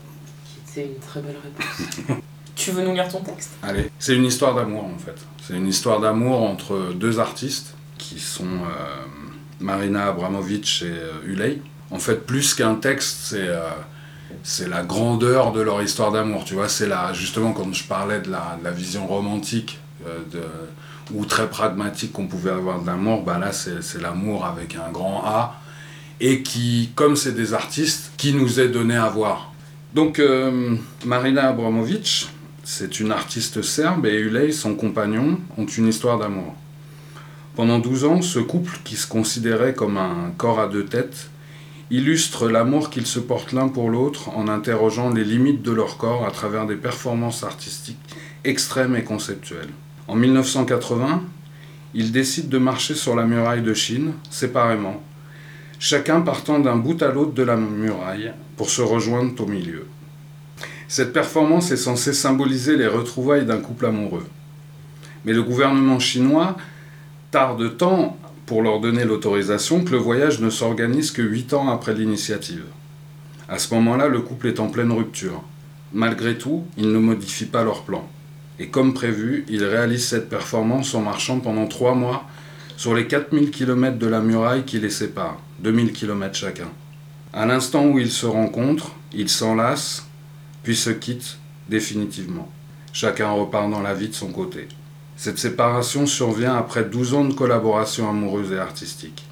[0.73, 2.21] C'est une très belle réponse.
[2.55, 3.51] tu veux nous lire ton texte?
[3.61, 5.15] Allez, c'est une histoire d'amour en fait.
[5.45, 9.05] C'est une histoire d'amour entre deux artistes qui sont euh,
[9.59, 11.61] Marina Abramovic et euh, Ulay.
[11.89, 13.69] En fait, plus qu'un texte, c'est euh,
[14.43, 16.45] c'est la grandeur de leur histoire d'amour.
[16.45, 20.19] Tu vois, c'est la justement quand je parlais de la, de la vision romantique euh,
[20.31, 20.41] de,
[21.13, 24.89] ou très pragmatique qu'on pouvait avoir de l'amour, bah là c'est c'est l'amour avec un
[24.89, 25.59] grand A
[26.21, 29.50] et qui, comme c'est des artistes, qui nous est donné à voir.
[29.93, 30.75] Donc euh,
[31.05, 32.29] Marina Abramovic,
[32.63, 36.55] c'est une artiste serbe et Ulay, son compagnon, ont une histoire d'amour.
[37.55, 41.29] Pendant 12 ans, ce couple, qui se considérait comme un corps à deux têtes,
[41.89, 46.25] illustre l'amour qu'ils se portent l'un pour l'autre en interrogeant les limites de leur corps
[46.25, 47.97] à travers des performances artistiques
[48.45, 49.71] extrêmes et conceptuelles.
[50.07, 51.21] En 1980,
[51.93, 55.03] ils décident de marcher sur la muraille de Chine, séparément,
[55.81, 59.87] chacun partant d'un bout à l'autre de la muraille pour se rejoindre au milieu.
[60.87, 64.27] Cette performance est censée symboliser les retrouvailles d'un couple amoureux.
[65.25, 66.55] Mais le gouvernement chinois
[67.31, 68.15] tarde tant
[68.45, 72.65] pour leur donner l'autorisation que le voyage ne s'organise que huit ans après l'initiative.
[73.49, 75.41] À ce moment-là, le couple est en pleine rupture.
[75.93, 78.07] Malgré tout, ils ne modifient pas leur plan.
[78.59, 82.25] Et comme prévu, ils réalisent cette performance en marchant pendant trois mois
[82.77, 86.69] sur les 4000 km de la muraille qui les séparent, 2000 km chacun.
[87.33, 90.07] À l'instant où ils se rencontrent, ils s'enlacent,
[90.63, 91.37] puis se quittent
[91.69, 92.49] définitivement.
[92.93, 94.67] Chacun repart dans la vie de son côté.
[95.15, 99.23] Cette séparation survient après 12 ans de collaboration amoureuse et artistique.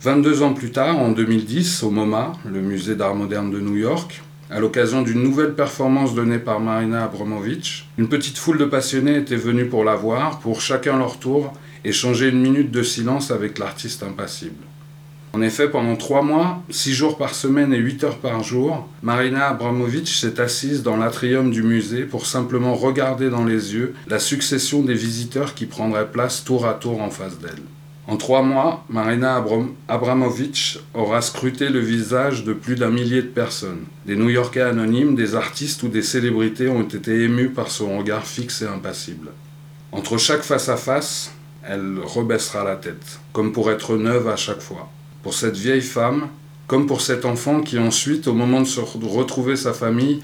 [0.00, 4.22] 22 ans plus tard, en 2010, au MoMA, le musée d'art moderne de New York,
[4.50, 9.36] à l'occasion d'une nouvelle performance donnée par Marina Abramovic, une petite foule de passionnés était
[9.36, 11.52] venue pour la voir, pour chacun leur tour,
[11.84, 14.64] échanger une minute de silence avec l'artiste impassible.
[15.36, 19.48] En effet, pendant trois mois, six jours par semaine et huit heures par jour, Marina
[19.48, 24.80] Abramovic s'est assise dans l'atrium du musée pour simplement regarder dans les yeux la succession
[24.80, 27.60] des visiteurs qui prendraient place tour à tour en face d'elle.
[28.06, 29.74] En trois mois, Marina Abram-
[30.94, 33.84] aura scruté le visage de plus d'un millier de personnes.
[34.06, 38.62] Des New-Yorkais anonymes, des artistes ou des célébrités ont été émus par son regard fixe
[38.62, 39.28] et impassible.
[39.92, 41.32] Entre chaque face-à-face,
[41.62, 44.88] elle rebaissera la tête, comme pour être neuve à chaque fois.
[45.26, 46.28] Pour cette vieille femme,
[46.68, 50.22] comme pour cet enfant qui ensuite, au moment de retrouver sa famille,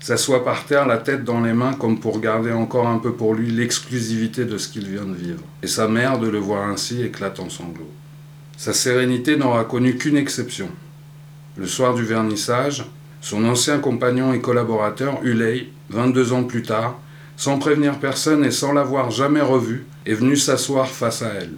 [0.00, 3.34] s'assoit par terre, la tête dans les mains, comme pour garder encore un peu pour
[3.34, 5.44] lui l'exclusivité de ce qu'il vient de vivre.
[5.62, 7.92] Et sa mère, de le voir ainsi, éclate en sanglots.
[8.56, 10.68] Sa sérénité n'aura connu qu'une exception.
[11.56, 12.84] Le soir du vernissage,
[13.20, 16.98] son ancien compagnon et collaborateur, Ulay, 22 ans plus tard,
[17.36, 21.52] sans prévenir personne et sans l'avoir jamais revu, est venu s'asseoir face à elle.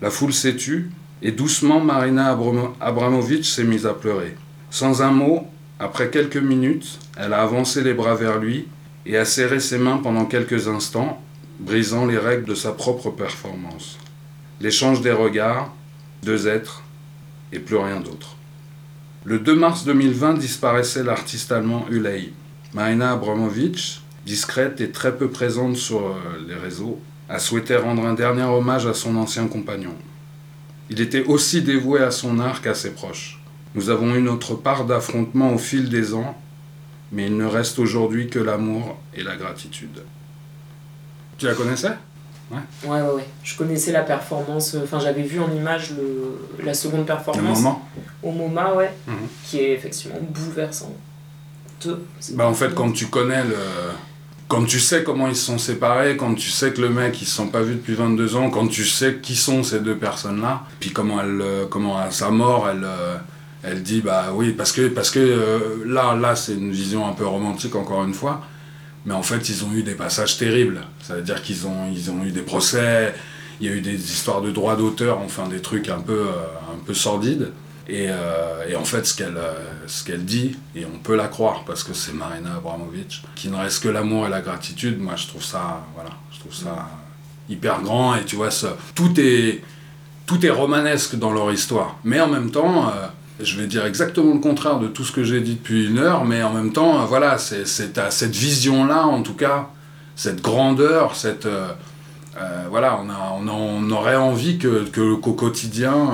[0.00, 0.92] La foule s'est tue,
[1.22, 2.38] et doucement Marina
[2.80, 4.36] Abramovitch s'est mise à pleurer.
[4.70, 5.46] Sans un mot,
[5.78, 8.68] après quelques minutes, elle a avancé les bras vers lui
[9.04, 11.22] et a serré ses mains pendant quelques instants,
[11.60, 13.98] brisant les règles de sa propre performance.
[14.60, 15.72] L'échange des regards,
[16.22, 16.82] deux êtres,
[17.52, 18.36] et plus rien d'autre.
[19.24, 22.32] Le 2 mars 2020 disparaissait l'artiste allemand Ulay.
[22.74, 26.14] Marina Abramovitch, discrète et très peu présente sur euh,
[26.46, 29.94] les réseaux, a souhaité rendre un dernier hommage à son ancien compagnon.
[30.90, 33.40] Il était aussi dévoué à son art qu'à ses proches.
[33.74, 36.36] Nous avons eu notre part d'affrontements au fil des ans,
[37.12, 40.02] mais il ne reste aujourd'hui que l'amour et la gratitude.
[41.38, 41.92] Tu la connaissais?
[42.50, 42.58] Ouais.
[42.84, 43.26] ouais, ouais, ouais.
[43.42, 47.58] Je connaissais la performance, euh, enfin j'avais vu en image le, la seconde performance.
[47.58, 47.88] moment
[48.22, 48.92] Au moment, ouais.
[49.08, 49.14] Mhm.
[49.44, 50.94] Qui est effectivement bouleversant.
[52.32, 53.56] Bah en fait, quand tu connais le
[54.48, 57.24] quand tu sais comment ils se sont séparés, quand tu sais que le mec ils
[57.24, 60.64] se sont pas vus depuis 22 ans, quand tu sais qui sont ces deux personnes-là,
[60.78, 63.16] puis comment elle, euh, comment à sa mort elle, euh,
[63.64, 67.12] elle dit bah oui parce que parce que euh, là là c'est une vision un
[67.12, 68.42] peu romantique encore une fois,
[69.04, 70.80] mais en fait ils ont eu des passages terribles.
[71.02, 73.14] Ça veut dire qu'ils ont ils ont eu des procès,
[73.60, 76.26] il y a eu des histoires de droits d'auteur, enfin des trucs un peu
[76.72, 77.50] un peu sordides.
[77.88, 79.54] Et, euh, et, en fait, ce qu'elle euh,
[79.86, 83.56] ce qu'elle dit, et on peut la croire parce que c'est Marina Abramovic, qui ne
[83.56, 86.88] reste que l'amour et la gratitude, moi je trouve ça, voilà, je trouve ça
[87.48, 88.16] hyper grand.
[88.16, 89.62] Et tu vois, ça, tout, est,
[90.26, 91.96] tout est romanesque dans leur histoire.
[92.02, 93.06] Mais en même temps, euh,
[93.38, 96.24] je vais dire exactement le contraire de tout ce que j'ai dit depuis une heure,
[96.24, 99.68] mais en même temps, voilà, c'est cette vision-là, en tout cas,
[100.16, 101.46] cette grandeur, cette.
[102.68, 106.10] voilà, on, a, on, a, on, aurait envie que, que qu'au quotidien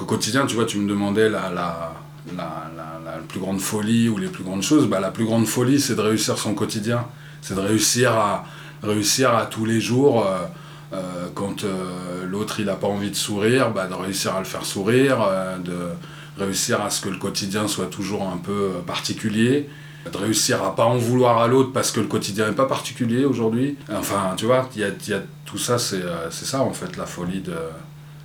[0.00, 1.92] au quotidien, tu vois, tu me demandais la, la,
[2.36, 2.70] la,
[3.04, 4.88] la, plus grande folie ou les plus grandes choses.
[4.88, 7.06] Bah, la plus grande folie, c'est de réussir son quotidien.
[7.40, 8.44] C'est de réussir à,
[8.82, 10.46] réussir à tous les jours, euh,
[10.92, 14.44] euh, quand euh, l'autre il n'a pas envie de sourire, bah, de réussir à le
[14.44, 15.18] faire sourire,
[15.64, 19.68] de réussir à ce que le quotidien soit toujours un peu particulier
[20.10, 23.24] de réussir à pas en vouloir à l'autre parce que le quotidien n'est pas particulier
[23.24, 23.78] aujourd'hui.
[23.90, 27.40] Enfin, tu vois, y a, y a, tout ça, c'est ça en fait, la folie
[27.40, 27.54] de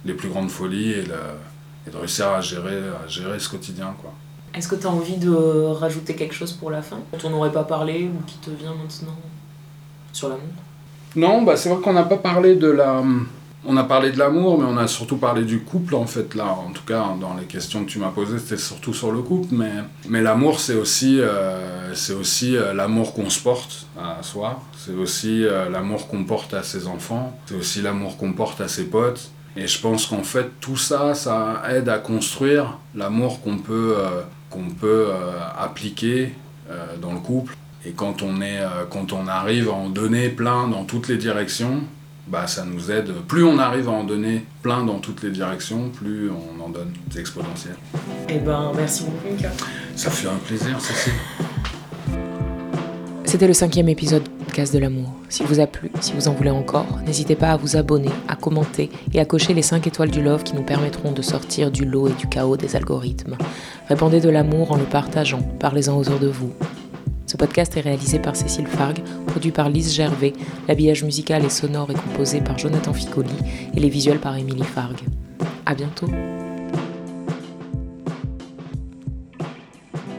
[0.03, 1.15] les plus grandes folies et le,
[1.89, 3.95] et de réussir à gérer, à gérer ce quotidien.
[4.01, 4.13] Quoi.
[4.53, 5.31] Est-ce que tu as envie de
[5.73, 8.73] rajouter quelque chose pour la fin dont on n'aurait pas parlé ou qui te vient
[8.73, 9.17] maintenant
[10.13, 10.43] sur l'amour?
[11.15, 13.03] Non, bah c'est vrai qu'on n'a pas parlé de la...
[13.65, 16.45] On a parlé de l'amour, mais on a surtout parlé du couple, en fait, là.
[16.65, 19.49] En tout cas, dans les questions que tu m'as posées, c'était surtout sur le couple.
[19.51, 19.73] Mais,
[20.07, 24.61] mais l'amour, c'est aussi, euh, c'est aussi euh, l'amour qu'on se porte à soi.
[24.77, 27.37] C'est aussi euh, l'amour qu'on porte à ses enfants.
[27.47, 29.29] C'est aussi l'amour qu'on porte à ses potes.
[29.55, 34.21] Et je pense qu'en fait, tout ça, ça aide à construire l'amour qu'on peut, euh,
[34.49, 36.33] qu'on peut euh, appliquer
[36.69, 37.55] euh, dans le couple.
[37.85, 41.81] Et quand on, est, quand on arrive à en donner plein dans toutes les directions,
[42.27, 43.13] bah, ça nous aide.
[43.27, 46.91] Plus on arrive à en donner plein dans toutes les directions, plus on en donne.
[47.09, 47.75] C'est exponentiel.
[48.27, 49.49] Eh ben, merci beaucoup, Mika.
[49.95, 51.13] Ça fait un plaisir, Cécile.
[53.29, 55.13] C'était le cinquième épisode podcast de l'amour.
[55.29, 58.35] S'il vous a plu, si vous en voulez encore, n'hésitez pas à vous abonner, à
[58.35, 61.85] commenter et à cocher les 5 étoiles du love qui nous permettront de sortir du
[61.85, 63.37] lot et du chaos des algorithmes.
[63.87, 66.51] Répandez de l'amour en le partageant, parlez-en autour de vous.
[67.27, 70.33] Ce podcast est réalisé par Cécile Fargue, produit par Lise Gervais,
[70.67, 73.29] l'habillage musical et sonore est composé par Jonathan Ficoli
[73.75, 75.03] et les visuels par Émilie Fargue.
[75.67, 76.07] À bientôt!